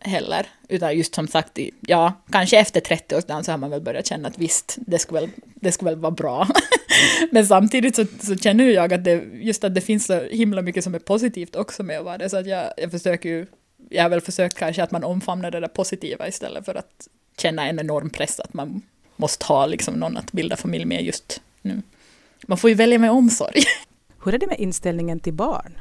heller, 0.00 0.46
utan 0.68 0.96
just 0.96 1.14
som 1.14 1.28
sagt, 1.28 1.58
ja, 1.80 2.12
kanske 2.30 2.58
efter 2.58 2.80
30-årsdagen 2.80 3.42
så 3.42 3.50
har 3.50 3.58
man 3.58 3.70
väl 3.70 3.80
börjat 3.80 4.06
känna 4.06 4.28
att 4.28 4.38
visst, 4.38 4.76
det 4.78 4.98
skulle 4.98 5.20
väl, 5.20 5.30
det 5.54 5.72
skulle 5.72 5.90
väl 5.90 6.00
vara 6.00 6.10
bra. 6.10 6.48
Men 7.30 7.46
samtidigt 7.46 7.96
så, 7.96 8.04
så 8.20 8.36
känner 8.36 8.64
jag 8.64 8.94
att 8.94 9.04
det, 9.04 9.24
just 9.32 9.64
att 9.64 9.74
det 9.74 9.80
finns 9.80 10.06
så 10.06 10.20
himla 10.20 10.62
mycket 10.62 10.84
som 10.84 10.94
är 10.94 10.98
positivt 10.98 11.56
också 11.56 11.82
med 11.82 11.98
att 11.98 12.04
vara 12.04 12.18
det, 12.18 12.30
så 12.30 12.36
att 12.36 12.46
jag, 12.46 12.72
jag 12.76 12.90
försöker 12.90 13.28
ju 13.28 13.46
jag 13.90 14.02
har 14.02 14.10
väl 14.10 14.20
försökt 14.20 14.56
kanske 14.56 14.82
att 14.82 14.90
man 14.90 15.04
omfamnar 15.04 15.50
det 15.50 15.60
där 15.60 15.68
positiva 15.68 16.28
istället 16.28 16.64
för 16.64 16.74
att 16.74 17.08
känna 17.38 17.68
en 17.68 17.80
enorm 17.80 18.10
press 18.10 18.40
att 18.40 18.54
man 18.54 18.82
måste 19.16 19.44
ha 19.46 19.66
liksom 19.66 19.94
någon 19.94 20.16
att 20.16 20.32
bilda 20.32 20.56
familj 20.56 20.84
med 20.84 21.04
just 21.04 21.40
nu. 21.62 21.82
Man 22.46 22.58
får 22.58 22.70
ju 22.70 22.76
välja 22.76 22.98
med 22.98 23.10
omsorg. 23.10 23.62
Hur 24.24 24.34
är 24.34 24.38
det 24.38 24.46
med 24.46 24.60
inställningen 24.60 25.20
till 25.20 25.32
barn? 25.32 25.78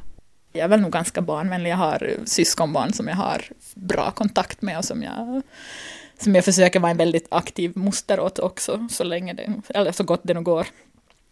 Jag 0.53 0.63
är 0.63 0.67
väl 0.67 0.81
nog 0.81 0.91
ganska 0.91 1.21
barnvänlig. 1.21 1.69
Jag 1.69 1.77
har 1.77 2.15
syskonbarn 2.25 2.93
som 2.93 3.07
jag 3.07 3.15
har 3.15 3.45
bra 3.75 4.11
kontakt 4.11 4.61
med 4.61 4.77
och 4.77 4.85
som 4.85 5.03
jag, 5.03 5.41
som 6.19 6.35
jag 6.35 6.45
försöker 6.45 6.79
vara 6.79 6.91
en 6.91 6.97
väldigt 6.97 7.27
aktiv 7.29 7.71
moster 7.75 8.19
åt 8.19 8.39
också, 8.39 8.87
så 8.91 9.03
länge 9.03 9.33
det, 9.33 9.53
eller 9.69 9.91
så 9.91 10.03
gott 10.03 10.21
det 10.23 10.33
nog 10.33 10.43
går. 10.43 10.67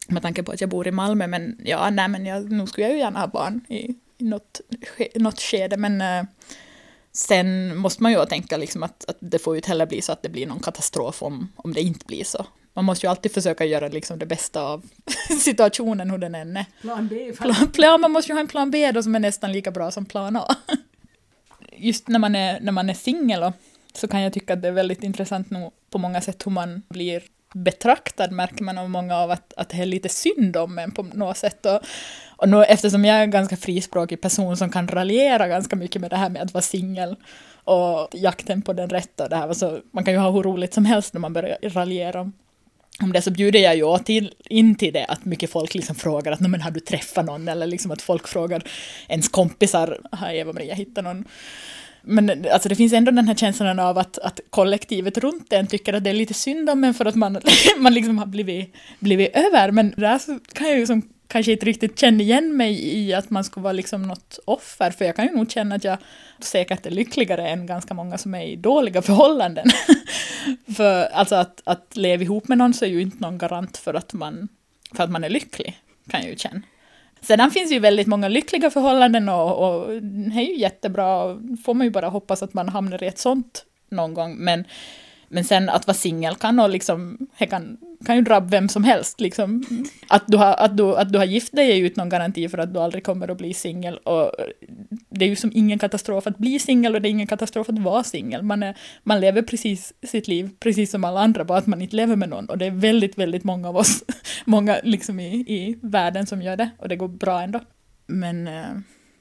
Med 0.07 0.21
tanke 0.21 0.43
på 0.43 0.51
att 0.51 0.61
jag 0.61 0.69
bor 0.69 0.87
i 0.87 0.91
Malmö, 0.91 1.27
men 1.27 1.61
ja, 1.63 1.89
nej, 1.89 2.07
men 2.07 2.25
jag, 2.25 2.51
nu 2.51 2.67
skulle 2.67 2.87
jag 2.87 2.93
ju 2.93 2.99
gärna 2.99 3.19
ha 3.19 3.27
barn 3.27 3.65
i, 3.69 3.75
i 4.17 4.23
något, 4.23 4.61
något 5.15 5.39
skede, 5.39 5.77
men 5.77 6.01
äh, 6.01 6.23
Sen 7.15 7.77
måste 7.77 8.03
man 8.03 8.11
ju 8.11 8.25
tänka 8.25 8.57
liksom 8.57 8.83
att, 8.83 9.05
att 9.07 9.17
det 9.19 9.39
får 9.39 9.55
ju 9.55 9.57
inte 9.57 9.69
heller 9.69 9.85
bli 9.85 10.01
så 10.01 10.11
att 10.11 10.21
det 10.21 10.29
blir 10.29 10.47
någon 10.47 10.59
katastrof 10.59 11.23
om, 11.23 11.51
om 11.55 11.73
det 11.73 11.81
inte 11.81 12.05
blir 12.05 12.23
så. 12.23 12.45
Man 12.73 12.85
måste 12.85 13.05
ju 13.05 13.09
alltid 13.09 13.31
försöka 13.31 13.65
göra 13.65 13.87
liksom 13.87 14.19
det 14.19 14.25
bästa 14.25 14.61
av 14.61 14.85
situationen, 15.39 16.09
hur 16.09 16.17
den 16.17 16.35
än 16.35 16.57
är. 16.57 16.65
Plan 16.81 17.07
B? 17.07 17.31
Plan, 17.37 17.71
plan, 17.73 18.01
man 18.01 18.11
måste 18.11 18.31
ju 18.31 18.35
ha 18.35 18.41
en 18.41 18.47
plan 18.47 18.71
B 18.71 18.91
då 18.91 19.03
som 19.03 19.15
är 19.15 19.19
nästan 19.19 19.51
lika 19.51 19.71
bra 19.71 19.91
som 19.91 20.05
plan 20.05 20.35
A. 20.35 20.55
Just 21.77 22.07
när 22.07 22.19
man 22.19 22.35
är, 22.35 22.59
när 22.59 22.71
man 22.71 22.89
är 22.89 22.93
singel 22.93 23.51
så 23.93 24.07
kan 24.07 24.21
jag 24.21 24.33
tycka 24.33 24.53
att 24.53 24.61
det 24.61 24.67
är 24.67 24.71
väldigt 24.71 25.03
intressant 25.03 25.49
nog 25.49 25.73
på 25.89 25.97
många 25.97 26.21
sätt 26.21 26.45
hur 26.45 26.51
man 26.51 26.81
blir 26.89 27.23
betraktad 27.55 28.31
märker 28.31 28.63
man 28.63 28.77
av 28.77 28.89
många 28.89 29.17
av 29.17 29.31
att, 29.31 29.53
att 29.57 29.69
det 29.69 29.77
är 29.77 29.85
lite 29.85 30.09
synd 30.09 30.57
om 30.57 30.79
en 30.79 30.91
på 30.91 31.03
något 31.03 31.37
sätt. 31.37 31.65
Och, 31.65 31.79
och 32.37 32.49
nu, 32.49 32.63
eftersom 32.63 33.05
jag 33.05 33.17
är 33.17 33.23
en 33.23 33.31
ganska 33.31 33.57
frispråkig 33.57 34.21
person 34.21 34.57
som 34.57 34.69
kan 34.69 34.87
raljera 34.87 35.47
ganska 35.47 35.75
mycket 35.75 36.01
med 36.01 36.09
det 36.09 36.15
här 36.15 36.29
med 36.29 36.41
att 36.41 36.53
vara 36.53 36.61
singel 36.61 37.15
och 37.63 38.09
jakten 38.11 38.61
på 38.61 38.73
den 38.73 38.89
rätta 38.89 39.23
och 39.23 39.29
det 39.29 39.35
här, 39.35 39.53
så 39.53 39.79
man 39.91 40.03
kan 40.03 40.13
ju 40.13 40.19
ha 40.19 40.31
hur 40.31 40.43
roligt 40.43 40.73
som 40.73 40.85
helst 40.85 41.13
när 41.13 41.21
man 41.21 41.33
börjar 41.33 41.57
raljera 41.61 42.21
om, 42.21 42.33
om 43.01 43.13
det 43.13 43.21
så 43.21 43.31
bjuder 43.31 43.59
jag 43.59 43.75
ju 43.75 43.97
till, 43.97 44.33
in 44.49 44.75
till 44.75 44.93
det 44.93 45.05
att 45.05 45.25
mycket 45.25 45.49
folk 45.49 45.73
liksom 45.73 45.95
frågar 45.95 46.31
att 46.31 46.39
men 46.39 46.61
har 46.61 46.71
du 46.71 46.79
träffat 46.79 47.25
någon 47.25 47.47
eller 47.47 47.67
liksom 47.67 47.91
att 47.91 48.01
folk 48.01 48.27
frågar 48.27 48.63
ens 49.07 49.29
kompisar 49.29 49.99
har 50.11 50.33
Eva-Maria 50.33 50.73
hittat 50.73 51.03
någon 51.03 51.25
men 52.05 52.45
alltså 52.51 52.69
det 52.69 52.75
finns 52.75 52.93
ändå 52.93 53.11
den 53.11 53.27
här 53.27 53.35
känslan 53.35 53.79
av 53.79 53.97
att, 53.97 54.17
att 54.17 54.39
kollektivet 54.49 55.17
runt 55.17 55.53
en 55.53 55.67
tycker 55.67 55.93
att 55.93 56.03
det 56.03 56.09
är 56.09 56.13
lite 56.13 56.33
synd 56.33 56.69
om 56.69 56.83
en 56.83 56.93
för 56.93 57.05
att 57.05 57.15
man, 57.15 57.37
man 57.77 57.93
liksom 57.93 58.17
har 58.17 58.25
blivit, 58.25 58.75
blivit 58.99 59.35
över. 59.35 59.71
Men 59.71 59.93
där 59.97 60.17
så 60.17 60.39
kan 60.53 60.69
jag 60.69 60.79
ju 60.79 60.87
som 60.87 61.01
kanske 61.27 61.51
inte 61.51 61.65
riktigt 61.65 61.99
känna 61.99 62.23
igen 62.23 62.57
mig 62.57 62.97
i 62.97 63.13
att 63.13 63.29
man 63.29 63.43
skulle 63.43 63.63
vara 63.63 63.73
liksom 63.73 64.01
något 64.01 64.39
offer, 64.45 64.91
för 64.91 65.05
jag 65.05 65.15
kan 65.15 65.25
ju 65.25 65.31
nog 65.31 65.51
känna 65.51 65.75
att 65.75 65.83
jag 65.83 65.97
säkert 66.39 66.85
är 66.85 66.91
lyckligare 66.91 67.47
än 67.47 67.65
ganska 67.65 67.93
många 67.93 68.17
som 68.17 68.35
är 68.35 68.43
i 68.43 68.55
dåliga 68.55 69.01
förhållanden. 69.01 69.67
för 70.75 71.03
alltså 71.03 71.35
att, 71.35 71.61
att 71.63 71.97
leva 71.97 72.23
ihop 72.23 72.47
med 72.47 72.57
någon 72.57 72.73
så 72.73 72.85
är 72.85 72.89
ju 72.89 73.01
inte 73.01 73.17
någon 73.19 73.37
garant 73.37 73.77
för 73.77 73.93
att 73.93 74.13
man, 74.13 74.47
för 74.95 75.03
att 75.03 75.11
man 75.11 75.23
är 75.23 75.29
lycklig, 75.29 75.79
kan 76.09 76.21
jag 76.21 76.29
ju 76.29 76.37
känna. 76.37 76.61
Sedan 77.21 77.51
finns 77.51 77.71
ju 77.71 77.79
väldigt 77.79 78.07
många 78.07 78.27
lyckliga 78.27 78.69
förhållanden 78.69 79.29
och, 79.29 79.67
och 79.67 80.01
det 80.01 80.39
är 80.39 80.47
ju 80.47 80.55
jättebra. 80.55 81.37
får 81.65 81.73
man 81.73 81.87
ju 81.87 81.91
bara 81.91 82.09
hoppas 82.09 82.43
att 82.43 82.53
man 82.53 82.69
hamnar 82.69 83.03
i 83.03 83.07
ett 83.07 83.19
sånt 83.19 83.65
någon 83.89 84.13
gång. 84.13 84.35
Men, 84.35 84.65
men 85.27 85.43
sen 85.43 85.69
att 85.69 85.87
vara 85.87 85.95
singel 85.95 86.35
kan, 86.35 86.59
och 86.59 86.69
liksom, 86.69 87.27
kan, 87.37 87.77
kan 88.05 88.15
ju 88.15 88.21
drabba 88.21 88.47
vem 88.47 88.69
som 88.69 88.83
helst. 88.83 89.21
Liksom. 89.21 89.65
Att, 90.07 90.23
du 90.27 90.37
har, 90.37 90.53
att, 90.53 90.77
du, 90.77 90.95
att 90.95 91.13
du 91.13 91.17
har 91.17 91.25
gift 91.25 91.55
dig 91.55 91.71
är 91.71 91.75
ju 91.75 91.85
inte 91.85 91.99
någon 91.99 92.09
garanti 92.09 92.49
för 92.49 92.57
att 92.57 92.73
du 92.73 92.79
aldrig 92.79 93.03
kommer 93.03 93.31
att 93.31 93.37
bli 93.37 93.53
singel. 93.53 93.99
det 95.09 95.25
är 95.25 95.29
ju 95.29 95.35
som 95.35 95.51
ingen 95.53 95.79
katastrof 95.79 96.27
att 96.27 96.37
bli 96.37 96.59
singel 96.59 96.95
och 96.95 97.01
det 97.01 97.09
är 97.09 97.11
ingen 97.11 97.27
katastrof 97.27 97.69
att 97.69 97.79
vara 97.79 98.03
singel. 98.03 98.43
Man, 98.43 98.73
man 99.03 99.19
lever 99.19 99.41
precis 99.41 99.93
sitt 100.03 100.27
liv, 100.27 100.49
precis 100.59 100.91
som 100.91 101.03
alla 101.03 101.19
andra, 101.19 101.43
bara 101.43 101.57
att 101.57 101.67
man 101.67 101.81
inte 101.81 101.95
lever 101.95 102.15
med 102.15 102.29
någon. 102.29 102.45
Och 102.45 102.57
det 102.57 102.65
är 102.65 102.71
väldigt, 102.71 103.17
väldigt 103.17 103.43
många 103.43 103.69
av 103.69 103.77
oss, 103.77 104.03
många 104.45 104.79
liksom 104.83 105.19
i, 105.19 105.35
i 105.35 105.77
världen 105.81 106.25
som 106.25 106.41
gör 106.41 106.57
det. 106.57 106.69
Och 106.77 106.89
det 106.89 106.95
går 106.95 107.07
bra 107.07 107.41
ändå. 107.41 107.59
Men 108.07 108.47
eh, 108.47 108.65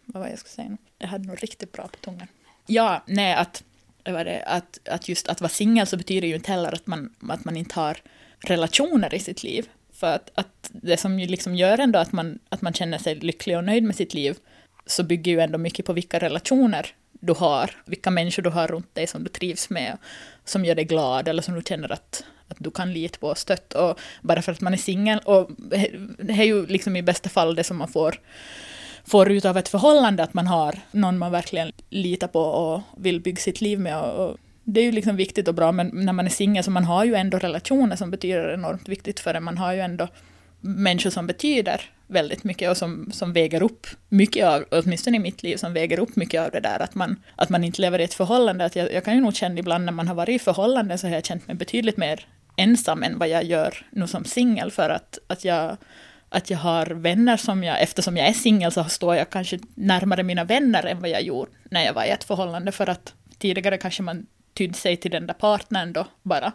vad 0.05 0.23
var 0.23 0.31
jag 0.31 0.38
skulle 0.38 0.51
säga 0.51 0.69
nu? 0.69 0.77
Jag 0.99 1.09
hade 1.09 1.29
nog 1.29 1.43
riktigt 1.43 1.73
bra 1.73 1.88
på 1.88 1.97
tungan. 1.97 2.29
Ja, 2.67 3.03
nej, 3.07 3.35
att 3.35 3.62
det, 4.05 4.43
att, 4.47 4.79
att 4.88 5.09
just 5.09 5.29
att 5.29 5.40
vara 5.40 5.49
singel 5.49 5.87
så 5.87 5.97
betyder 5.97 6.29
ju 6.29 6.35
inte 6.35 6.53
heller 6.53 6.73
att 6.73 6.87
man, 6.87 7.14
att 7.29 7.45
man 7.45 7.57
inte 7.57 7.75
har 7.75 7.97
relationer 8.40 9.14
i 9.14 9.19
sitt 9.19 9.43
liv. 9.43 9.69
För 9.93 10.07
att, 10.14 10.31
att 10.35 10.71
det 10.73 10.97
som 10.97 11.21
ju 11.21 11.27
liksom 11.27 11.55
gör 11.55 11.79
ändå 11.79 11.99
att 11.99 12.12
man, 12.12 12.38
att 12.49 12.62
man 12.62 12.73
känner 12.73 12.99
sig 12.99 13.14
lycklig 13.14 13.57
och 13.57 13.64
nöjd 13.64 13.83
med 13.83 13.97
sitt 13.97 14.14
liv, 14.14 14.37
så 14.87 15.03
bygger 15.03 15.33
ju 15.33 15.40
ändå 15.40 15.59
mycket 15.59 15.87
på 15.87 15.93
vilka 15.93 16.19
relationer 16.19 16.87
du 17.21 17.33
har, 17.33 17.71
vilka 17.85 18.11
människor 18.11 18.43
du 18.43 18.51
har 18.51 18.69
runt 18.69 18.95
dig 18.95 19.07
som 19.07 19.25
du 19.25 19.29
trivs 19.31 19.71
med, 19.71 19.99
som 20.45 20.64
gör 20.64 20.75
dig 20.75 20.85
glad 20.85 21.29
eller 21.29 21.43
som 21.43 21.55
du 21.55 21.62
känner 21.62 21.93
att, 21.93 22.25
att 22.49 22.57
du 22.61 22.71
kan 22.71 22.93
lita 22.93 23.19
på 23.19 23.29
och 23.29 23.38
stötta. 23.38 23.85
Och 23.85 24.01
bara 24.23 24.43
för 24.43 24.53
att 24.53 24.61
man 24.61 24.73
är 24.73 24.79
singel, 24.79 25.19
och 25.19 25.51
det 26.19 26.33
är 26.33 26.45
ju 26.45 26.67
liksom 26.67 26.97
i 26.97 27.03
bästa 27.03 27.29
fall 27.29 27.55
det 27.55 27.64
som 27.64 27.77
man 27.77 27.88
får 27.88 28.21
får 29.07 29.31
ut 29.31 29.45
av 29.45 29.59
ett 29.59 29.69
förhållande, 29.69 30.23
att 30.23 30.35
man 30.35 30.47
har 30.47 30.79
någon 30.90 31.19
man 31.19 31.33
verkligen 31.33 31.73
litar 31.90 32.29
på 32.29 32.40
och 32.40 32.83
vill 32.97 33.21
bygga 33.21 33.40
sitt 33.40 33.61
liv 33.61 33.81
med. 33.81 34.01
Och 34.01 34.37
det 34.64 34.81
är 34.81 34.85
ju 34.85 34.93
liksom 34.93 35.17
viktigt 35.17 35.49
och 35.49 35.55
bra, 35.55 35.73
men 35.73 35.90
när 35.93 36.12
man 36.12 36.27
är 36.27 36.31
singel 36.31 36.64
så 36.64 36.71
man 36.71 36.85
har 36.85 37.05
ju 37.05 37.14
ändå 37.14 37.38
relationer 37.38 37.97
som 37.97 38.11
betyder 38.11 38.55
enormt 38.55 38.88
viktigt 38.88 39.21
för 39.21 39.35
en. 39.35 39.45
Man 39.45 39.59
har 39.59 39.73
ju 39.73 39.81
ändå 39.81 40.09
människor 40.61 41.11
som 41.11 41.27
betyder 41.27 41.81
väldigt 42.07 42.45
mycket 42.45 42.71
och 42.71 42.77
som, 42.77 43.11
som 43.12 43.33
väger 43.33 43.62
upp 43.62 43.87
mycket 44.09 44.47
av, 44.47 44.64
åtminstone 44.71 45.17
i 45.17 45.21
mitt 45.21 45.43
liv, 45.43 45.57
som 45.57 45.73
väger 45.73 45.99
upp 45.99 46.17
mycket 46.17 46.40
av 46.40 46.51
det 46.51 46.61
där 46.61 46.83
att 46.83 46.95
man, 46.95 47.23
att 47.37 47.49
man 47.49 47.64
inte 47.64 47.83
lever 47.83 47.99
i 47.99 48.05
ett 48.05 48.14
förhållande. 48.14 48.64
Att 48.64 48.77
jag, 48.77 48.93
jag 48.93 49.05
kan 49.05 49.14
ju 49.14 49.21
nog 49.21 49.35
känna 49.35 49.59
ibland 49.59 49.85
när 49.85 49.93
man 49.93 50.09
har 50.09 50.14
varit 50.14 50.40
i 50.40 50.45
förhållande 50.45 50.99
så 50.99 51.07
har 51.07 51.14
jag 51.14 51.25
känt 51.25 51.47
mig 51.47 51.57
betydligt 51.57 51.97
mer 51.97 52.27
ensam 52.57 53.03
än 53.03 53.19
vad 53.19 53.29
jag 53.29 53.45
gör 53.45 53.87
nu 53.90 54.07
som 54.07 54.25
singel 54.25 54.71
för 54.71 54.90
att, 54.90 55.19
att 55.27 55.45
jag 55.45 55.77
att 56.35 56.51
jag 56.51 56.59
har 56.59 56.87
vänner 56.87 57.37
som 57.37 57.64
jag, 57.64 57.83
eftersom 57.83 58.16
jag 58.16 58.29
är 58.29 58.33
singel 58.33 58.73
så 58.73 58.85
står 58.85 59.16
jag 59.16 59.31
kanske 59.31 59.59
närmare 59.75 60.23
mina 60.23 60.44
vänner 60.44 60.87
än 60.87 61.01
vad 61.01 61.11
jag 61.11 61.23
gjorde 61.23 61.51
när 61.70 61.85
jag 61.85 61.94
var 61.94 62.05
i 62.05 62.11
ett 62.11 62.25
förhållande 62.25 62.73
för 62.73 62.88
att 62.88 63.14
tidigare 63.38 63.79
kanske 63.79 64.03
man 64.03 64.27
tydde 64.55 64.75
sig 64.75 64.97
till 64.97 65.11
den 65.11 65.27
där 65.27 65.35
partnern 65.35 65.92
då 65.92 66.07
bara. 66.23 66.53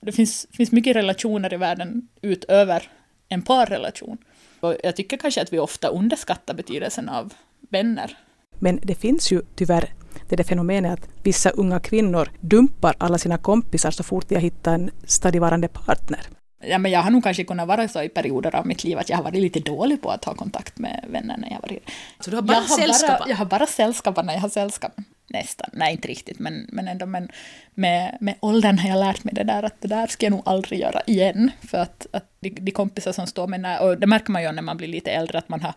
Och 0.00 0.06
det 0.06 0.12
finns, 0.12 0.46
finns 0.52 0.72
mycket 0.72 0.96
relationer 0.96 1.54
i 1.54 1.56
världen 1.56 2.08
utöver 2.22 2.90
en 3.28 3.42
parrelation. 3.42 4.18
Och 4.60 4.76
jag 4.82 4.96
tycker 4.96 5.16
kanske 5.16 5.42
att 5.42 5.52
vi 5.52 5.58
ofta 5.58 5.88
underskattar 5.88 6.54
betydelsen 6.54 7.08
av 7.08 7.34
vänner. 7.70 8.16
Men 8.58 8.80
det 8.82 8.94
finns 8.94 9.32
ju 9.32 9.42
tyvärr 9.54 9.92
det 10.28 10.36
där 10.36 10.44
fenomenet 10.44 10.92
att 10.92 11.08
vissa 11.22 11.50
unga 11.50 11.80
kvinnor 11.80 12.30
dumpar 12.40 12.94
alla 12.98 13.18
sina 13.18 13.38
kompisar 13.38 13.90
så 13.90 14.02
fort 14.02 14.28
de 14.28 14.34
har 14.34 14.42
hittat 14.42 14.74
en 14.74 14.90
stadigvarande 15.04 15.68
partner. 15.68 16.20
Ja, 16.60 16.78
men 16.78 16.90
jag 16.90 17.02
har 17.02 17.10
nog 17.10 17.24
kanske 17.24 17.44
kunnat 17.44 17.68
vara 17.68 17.88
så 17.88 18.02
i 18.02 18.08
perioder 18.08 18.56
av 18.56 18.66
mitt 18.66 18.84
liv 18.84 18.98
att 18.98 19.08
jag 19.08 19.16
har 19.16 19.24
varit 19.24 19.40
lite 19.40 19.60
dålig 19.60 20.02
på 20.02 20.10
att 20.10 20.24
ha 20.24 20.34
kontakt 20.34 20.78
med 20.78 21.04
vänner 21.08 21.36
när 21.36 21.50
jag 21.50 21.60
varit... 21.60 21.90
Så 22.20 22.30
du 22.30 22.36
har 22.36 22.42
bara 22.42 22.56
jag 22.58 22.70
sällskap? 22.70 23.28
jag 23.28 23.36
har 23.36 23.44
bara 23.44 23.66
sällskap 23.66 24.24
när 24.24 24.34
jag 24.34 24.40
har 24.40 24.48
sällskap. 24.48 24.92
Nästan, 25.30 25.70
nej 25.72 25.92
inte 25.92 26.08
riktigt, 26.08 26.38
men, 26.38 26.66
men 26.72 26.88
ändå 26.88 27.06
men 27.06 27.28
med, 27.74 28.16
med 28.20 28.34
åldern 28.40 28.78
har 28.78 28.88
jag 28.88 28.98
lärt 28.98 29.24
mig 29.24 29.34
det 29.34 29.44
där 29.44 29.62
att 29.62 29.80
det 29.80 29.88
där 29.88 30.06
ska 30.06 30.26
jag 30.26 30.30
nog 30.30 30.42
aldrig 30.44 30.80
göra 30.80 31.02
igen. 31.06 31.50
För 31.60 31.78
att, 31.78 32.06
att 32.12 32.30
de, 32.40 32.50
de 32.50 32.70
kompisar 32.70 33.12
som 33.12 33.26
står 33.26 33.46
med, 33.46 33.60
när, 33.60 33.82
och 33.82 33.98
det 33.98 34.06
märker 34.06 34.32
man 34.32 34.42
ju 34.42 34.52
när 34.52 34.62
man 34.62 34.76
blir 34.76 34.88
lite 34.88 35.10
äldre, 35.10 35.38
att 35.38 35.48
man 35.48 35.60
har, 35.60 35.72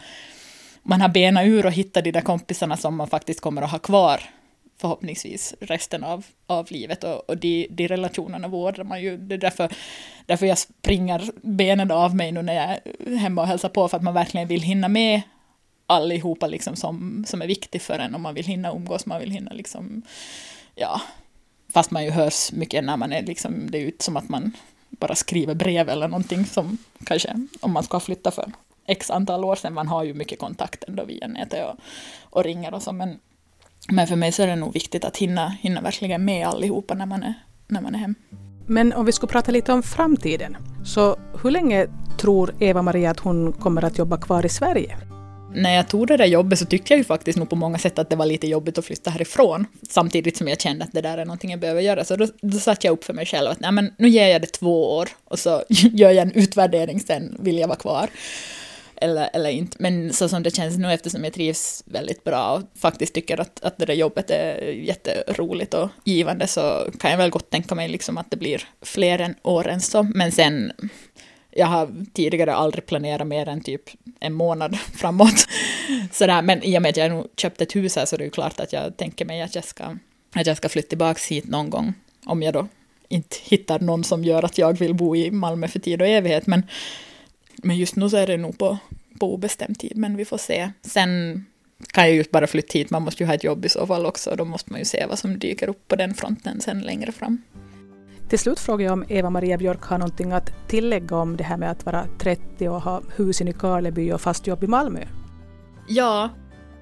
man 0.83 1.01
har 1.01 1.09
benat 1.09 1.45
ur 1.45 1.65
och 1.65 1.71
hittat 1.71 2.03
de 2.03 2.11
där 2.11 2.21
kompisarna 2.21 2.77
som 2.77 2.95
man 2.95 3.07
faktiskt 3.07 3.41
kommer 3.41 3.61
att 3.61 3.71
ha 3.71 3.79
kvar 3.79 4.21
förhoppningsvis 4.81 5.55
resten 5.59 6.03
av, 6.03 6.25
av 6.47 6.67
livet 6.71 7.03
och, 7.03 7.29
och 7.29 7.37
de, 7.37 7.67
de 7.69 7.87
relationerna 7.87 8.47
vårdar 8.47 8.83
man 8.83 9.01
ju. 9.01 9.17
Det 9.17 9.35
är 9.35 9.39
därför, 9.39 9.71
därför 10.25 10.45
jag 10.45 10.57
springer 10.57 11.31
benen 11.41 11.91
av 11.91 12.15
mig 12.15 12.31
nu 12.31 12.41
när 12.41 12.53
jag 12.53 12.63
är 12.63 13.15
hemma 13.15 13.41
och 13.41 13.47
hälsar 13.47 13.69
på, 13.69 13.87
för 13.87 13.97
att 13.97 14.03
man 14.03 14.13
verkligen 14.13 14.47
vill 14.47 14.61
hinna 14.61 14.87
med 14.87 15.21
allihopa 15.87 16.47
liksom 16.47 16.75
som, 16.75 17.23
som 17.27 17.41
är 17.41 17.47
viktigt 17.47 17.83
för 17.83 17.99
en, 17.99 18.15
om 18.15 18.21
man 18.21 18.33
vill 18.33 18.45
hinna 18.45 18.71
umgås, 18.71 19.05
man 19.05 19.19
vill 19.19 19.31
hinna 19.31 19.53
liksom, 19.53 20.01
ja, 20.75 21.01
fast 21.73 21.91
man 21.91 22.03
ju 22.03 22.11
hörs 22.11 22.51
mycket 22.51 22.83
när 22.83 22.97
man 22.97 23.13
är 23.13 23.21
liksom, 23.21 23.71
det 23.71 23.77
är 23.77 23.81
ju 23.81 23.91
som 23.99 24.17
att 24.17 24.29
man 24.29 24.51
bara 24.89 25.15
skriver 25.15 25.55
brev 25.55 25.89
eller 25.89 26.07
någonting 26.07 26.45
som 26.45 26.77
kanske, 27.05 27.47
om 27.61 27.71
man 27.71 27.83
ska 27.83 27.99
flytta 27.99 28.31
för 28.31 28.51
x 28.85 29.11
antal 29.11 29.45
år 29.45 29.55
sedan, 29.55 29.73
man 29.73 29.87
har 29.87 30.03
ju 30.03 30.13
mycket 30.13 30.39
kontakt 30.39 30.83
ändå 30.83 31.05
via 31.05 31.27
nätet 31.27 31.67
och, 31.67 31.75
och 32.21 32.43
ringer 32.43 32.73
och 32.73 32.83
så, 32.83 32.91
men 32.91 33.19
men 33.89 34.07
för 34.07 34.15
mig 34.15 34.31
så 34.31 34.43
är 34.43 34.47
det 34.47 34.55
nog 34.55 34.73
viktigt 34.73 35.05
att 35.05 35.17
hinna, 35.17 35.49
hinna 35.49 35.81
verkligen 35.81 36.25
med 36.25 36.47
allihopa 36.47 36.93
när 36.93 37.05
man 37.05 37.23
är, 37.23 37.33
när 37.67 37.81
man 37.81 37.95
är 37.95 37.99
hem. 37.99 38.15
Men 38.67 38.93
om 38.93 39.05
vi 39.05 39.11
skulle 39.11 39.31
prata 39.31 39.51
lite 39.51 39.73
om 39.73 39.83
framtiden, 39.83 40.57
så 40.83 41.17
hur 41.43 41.51
länge 41.51 41.87
tror 42.17 42.55
Eva-Maria 42.59 43.11
att 43.11 43.19
hon 43.19 43.53
kommer 43.53 43.85
att 43.85 43.97
jobba 43.97 44.17
kvar 44.17 44.45
i 44.45 44.49
Sverige? 44.49 44.97
När 45.53 45.75
jag 45.75 45.87
tog 45.87 46.07
det 46.07 46.17
där 46.17 46.25
jobbet 46.25 46.59
så 46.59 46.65
tyckte 46.65 46.93
jag 46.93 46.97
ju 46.97 47.03
faktiskt 47.03 47.37
nog 47.37 47.49
på 47.49 47.55
många 47.55 47.77
sätt 47.77 47.99
att 47.99 48.09
det 48.09 48.15
var 48.15 48.25
lite 48.25 48.47
jobbigt 48.47 48.77
att 48.77 48.85
flytta 48.85 49.09
härifrån. 49.09 49.65
Samtidigt 49.89 50.37
som 50.37 50.47
jag 50.47 50.61
kände 50.61 50.83
att 50.83 50.91
det 50.91 51.01
där 51.01 51.17
är 51.17 51.25
någonting 51.25 51.51
jag 51.51 51.59
behöver 51.59 51.81
göra. 51.81 52.03
Så 52.03 52.15
då, 52.15 52.27
då 52.41 52.57
satte 52.59 52.87
jag 52.87 52.93
upp 52.93 53.03
för 53.03 53.13
mig 53.13 53.25
själv 53.25 53.49
att 53.49 53.59
nej 53.59 53.71
men 53.71 53.93
nu 53.97 54.09
ger 54.09 54.27
jag 54.27 54.41
det 54.41 54.47
två 54.47 54.97
år 54.97 55.09
och 55.25 55.39
så 55.39 55.63
gör 55.69 56.11
jag 56.11 56.21
en 56.21 56.31
utvärdering 56.31 56.99
sen 56.99 57.37
vill 57.39 57.57
jag 57.57 57.67
vara 57.67 57.77
kvar 57.77 58.09
eller, 59.01 59.29
eller 59.33 59.49
inte. 59.49 59.77
Men 59.79 60.13
så 60.13 60.29
som 60.29 60.43
det 60.43 60.55
känns 60.55 60.77
nu 60.77 60.93
eftersom 60.93 61.23
jag 61.23 61.33
trivs 61.33 61.83
väldigt 61.85 62.23
bra 62.23 62.51
och 62.51 62.79
faktiskt 62.79 63.13
tycker 63.13 63.41
att, 63.41 63.63
att 63.63 63.77
det 63.77 63.85
där 63.85 63.93
jobbet 63.93 64.29
är 64.29 64.61
jätteroligt 64.71 65.73
och 65.73 65.89
givande 66.03 66.47
så 66.47 66.91
kan 66.99 67.11
jag 67.11 67.17
väl 67.17 67.29
gott 67.29 67.49
tänka 67.49 67.75
mig 67.75 67.89
liksom 67.89 68.17
att 68.17 68.31
det 68.31 68.37
blir 68.37 68.63
fler 68.81 69.19
än 69.19 69.35
år 69.43 69.67
än 69.67 69.81
så. 69.81 70.03
Men 70.03 70.31
sen, 70.31 70.71
jag 71.51 71.67
har 71.67 72.05
tidigare 72.13 72.53
aldrig 72.53 72.85
planerat 72.85 73.27
mer 73.27 73.47
än 73.47 73.61
typ 73.61 73.81
en 74.19 74.33
månad 74.33 74.77
framåt. 74.95 75.47
Sådär, 76.11 76.41
men 76.41 76.63
i 76.63 76.77
och 76.77 76.81
med 76.81 76.89
att 76.89 76.97
jag 76.97 77.11
nu 77.11 77.23
köpt 77.37 77.61
ett 77.61 77.75
hus 77.75 77.95
här 77.95 78.05
så 78.05 78.15
är 78.15 78.17
det 78.17 78.23
ju 78.23 78.31
klart 78.31 78.59
att 78.59 78.73
jag 78.73 78.97
tänker 78.97 79.25
mig 79.25 79.41
att 79.41 79.55
jag 79.55 79.63
ska, 79.63 79.83
att 80.35 80.47
jag 80.47 80.57
ska 80.57 80.69
flytta 80.69 80.89
tillbaka 80.89 81.19
hit 81.29 81.47
någon 81.47 81.69
gång. 81.69 81.93
Om 82.25 82.43
jag 82.43 82.53
då 82.53 82.67
inte 83.11 83.37
hittar 83.43 83.79
någon 83.79 84.03
som 84.03 84.23
gör 84.23 84.43
att 84.43 84.57
jag 84.57 84.79
vill 84.79 84.93
bo 84.93 85.15
i 85.15 85.31
Malmö 85.31 85.67
för 85.67 85.79
tid 85.79 86.01
och 86.01 86.07
evighet. 86.07 86.47
Men 86.47 86.63
men 87.55 87.77
just 87.77 87.95
nu 87.95 88.09
så 88.09 88.17
är 88.17 88.27
det 88.27 88.37
nog 88.37 88.57
på, 88.57 88.77
på 89.19 89.33
obestämd 89.33 89.79
tid, 89.79 89.97
men 89.97 90.17
vi 90.17 90.25
får 90.25 90.37
se. 90.37 90.71
Sen 90.81 91.45
kan 91.91 92.03
jag 92.03 92.13
ju 92.13 92.23
bara 92.31 92.47
flytta 92.47 92.77
hit, 92.77 92.89
man 92.89 93.01
måste 93.01 93.23
ju 93.23 93.27
ha 93.27 93.33
ett 93.33 93.43
jobb 93.43 93.65
i 93.65 93.69
så 93.69 93.87
fall 93.87 94.05
också, 94.05 94.35
då 94.35 94.45
måste 94.45 94.71
man 94.71 94.79
ju 94.79 94.85
se 94.85 95.05
vad 95.09 95.19
som 95.19 95.39
dyker 95.39 95.69
upp 95.69 95.87
på 95.87 95.95
den 95.95 96.13
fronten 96.13 96.61
sen 96.61 96.81
längre 96.81 97.11
fram. 97.11 97.41
Till 98.29 98.39
slut 98.39 98.59
frågar 98.59 98.85
jag 98.85 98.93
om 98.93 99.05
Eva-Maria 99.09 99.57
Björk 99.57 99.83
har 99.83 99.97
någonting 99.97 100.31
att 100.31 100.67
tillägga 100.67 101.15
om 101.15 101.37
det 101.37 101.43
här 101.43 101.57
med 101.57 101.71
att 101.71 101.85
vara 101.85 102.07
30 102.19 102.69
och 102.69 102.81
ha 102.81 103.01
hus 103.15 103.41
i 103.41 103.43
Nykarleby 103.43 104.11
och 104.11 104.21
fast 104.21 104.47
jobb 104.47 104.63
i 104.63 104.67
Malmö. 104.67 104.99
Ja, 105.87 106.29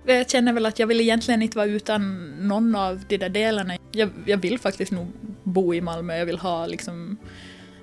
jag 0.06 0.30
känner 0.30 0.54
väl 0.54 0.66
att 0.66 0.80
jag 0.80 0.88
vill 0.88 1.02
egentligen 1.02 1.42
inte 1.42 1.58
vara 1.58 1.68
utan 1.68 2.34
någon 2.48 2.76
av 2.76 3.02
de 3.08 3.18
där 3.18 3.30
delarna. 3.30 3.74
Jag, 3.92 4.10
jag 4.26 4.38
vill 4.38 4.60
faktiskt 4.60 4.92
nog 4.92 5.08
bo 5.44 5.74
i 5.74 5.82
Malmö, 5.82 6.18
jag 6.18 6.26
vill 6.26 6.40
ha 6.40 6.68
liksom 6.68 7.18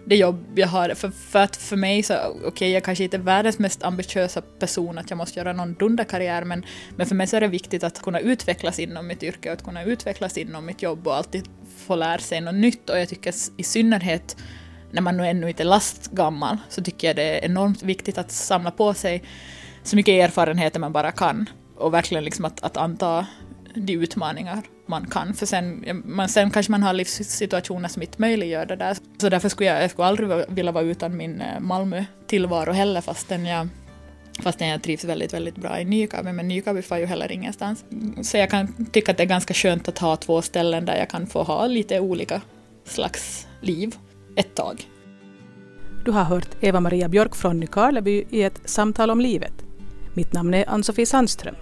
det 0.06 0.16
jobb 0.16 0.44
jag 0.54 0.68
har. 0.68 0.94
För, 0.94 1.10
för 1.10 1.38
att 1.38 1.56
för 1.56 1.76
mig 1.76 2.02
så, 2.02 2.14
okej 2.14 2.48
okay, 2.48 2.70
jag 2.70 2.84
kanske 2.84 3.04
inte 3.04 3.16
är 3.16 3.20
världens 3.20 3.58
mest 3.58 3.82
ambitiösa 3.82 4.40
person 4.40 4.98
att 4.98 5.10
jag 5.10 5.16
måste 5.16 5.38
göra 5.38 5.52
någon 5.52 5.74
dunderkarriär 5.74 6.44
men, 6.44 6.64
men 6.96 7.06
för 7.06 7.14
mig 7.14 7.26
så 7.26 7.36
är 7.36 7.40
det 7.40 7.48
viktigt 7.48 7.84
att 7.84 8.02
kunna 8.02 8.20
utvecklas 8.20 8.78
inom 8.78 9.06
mitt 9.06 9.22
yrke 9.22 9.48
och 9.48 9.52
att 9.52 9.64
kunna 9.64 9.84
utvecklas 9.84 10.38
inom 10.38 10.66
mitt 10.66 10.82
jobb 10.82 11.06
och 11.06 11.16
alltid 11.16 11.48
få 11.86 11.96
lära 11.96 12.18
sig 12.18 12.40
något 12.40 12.54
nytt 12.54 12.90
och 12.90 12.98
jag 12.98 13.08
tycker 13.08 13.34
i 13.56 13.62
synnerhet 13.62 14.36
när 14.90 15.02
man 15.02 15.16
nu 15.16 15.26
ännu 15.26 15.48
inte 15.48 15.62
är 15.62 15.64
lastgammal 15.64 16.56
så 16.68 16.82
tycker 16.82 17.06
jag 17.06 17.16
det 17.16 17.38
är 17.38 17.44
enormt 17.44 17.82
viktigt 17.82 18.18
att 18.18 18.30
samla 18.30 18.70
på 18.70 18.94
sig 18.94 19.22
så 19.82 19.96
mycket 19.96 20.12
erfarenheter 20.12 20.80
man 20.80 20.92
bara 20.92 21.12
kan 21.12 21.48
och 21.76 21.94
verkligen 21.94 22.24
liksom 22.24 22.44
att, 22.44 22.62
att 22.62 22.76
anta 22.76 23.26
de 23.76 23.92
utmaningar 23.92 24.62
man 24.86 25.06
kan. 25.06 25.34
För 25.34 25.46
sen, 25.46 25.84
man, 26.04 26.28
sen 26.28 26.50
kanske 26.50 26.72
man 26.72 26.82
har 26.82 26.92
livssituationer 26.92 27.88
som 27.88 28.02
inte 28.02 28.20
möjliggör 28.20 28.66
det 28.66 28.76
där. 28.76 28.96
Så 29.18 29.28
därför 29.28 29.48
skulle 29.48 29.70
jag, 29.70 29.82
jag 29.82 29.90
skulle 29.90 30.06
aldrig 30.06 30.30
vilja 30.48 30.72
vara 30.72 30.84
utan 30.84 31.16
min 31.16 31.40
eh, 31.40 31.60
Malmö-tillvaro 31.60 32.72
heller 32.72 33.00
fastän 33.00 33.46
jag 33.46 33.68
Fastän 34.42 34.68
jag 34.68 34.82
trivs 34.82 35.04
väldigt, 35.04 35.34
väldigt 35.34 35.56
bra 35.56 35.80
i 35.80 35.84
Nykabi, 35.84 36.32
men 36.32 36.48
Nykabi 36.48 36.82
får 36.82 36.98
ju 36.98 37.06
heller 37.06 37.32
ingenstans. 37.32 37.84
Så 38.22 38.36
jag 38.36 38.50
kan 38.50 38.86
tycka 38.92 39.12
att 39.12 39.16
det 39.18 39.22
är 39.22 39.26
ganska 39.26 39.54
skönt 39.54 39.88
att 39.88 39.98
ha 39.98 40.16
två 40.16 40.42
ställen 40.42 40.84
där 40.84 40.96
jag 40.96 41.10
kan 41.10 41.26
få 41.26 41.42
ha 41.42 41.66
lite 41.66 42.00
olika 42.00 42.40
slags 42.84 43.46
liv 43.60 43.94
ett 44.36 44.54
tag. 44.54 44.84
Du 46.04 46.10
har 46.10 46.24
hört 46.24 46.48
Eva-Maria 46.60 47.08
Björk 47.08 47.36
från 47.36 47.60
Nykarleby 47.60 48.24
i 48.30 48.42
ett 48.42 48.60
samtal 48.64 49.10
om 49.10 49.20
livet. 49.20 49.52
Mitt 50.14 50.32
namn 50.32 50.54
är 50.54 50.70
Ann-Sofie 50.70 51.06
Sandström. 51.06 51.54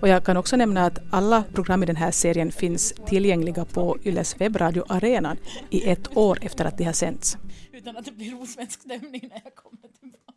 Och 0.00 0.08
jag 0.08 0.24
kan 0.24 0.36
också 0.36 0.56
nämna 0.56 0.86
att 0.86 0.98
alla 1.10 1.44
program 1.52 1.82
i 1.82 1.86
den 1.86 1.96
här 1.96 2.10
serien 2.10 2.52
finns 2.52 2.94
tillgängliga 3.06 3.64
på 3.64 3.98
Yles 4.04 4.40
webbradio 4.40 4.84
Arenan 4.88 5.36
i 5.70 5.88
ett 5.88 6.16
år 6.16 6.38
efter 6.42 6.64
att 6.64 6.78
de 6.78 6.84
har 6.84 6.92
sänts. 6.92 7.38
Utan 7.72 7.96
att 7.96 8.04
det 8.04 8.12
blir 8.12 8.42
osvensk 8.42 8.80
stämning 8.80 9.20
när 9.22 9.40
jag 9.44 9.54
kommer. 9.54 9.69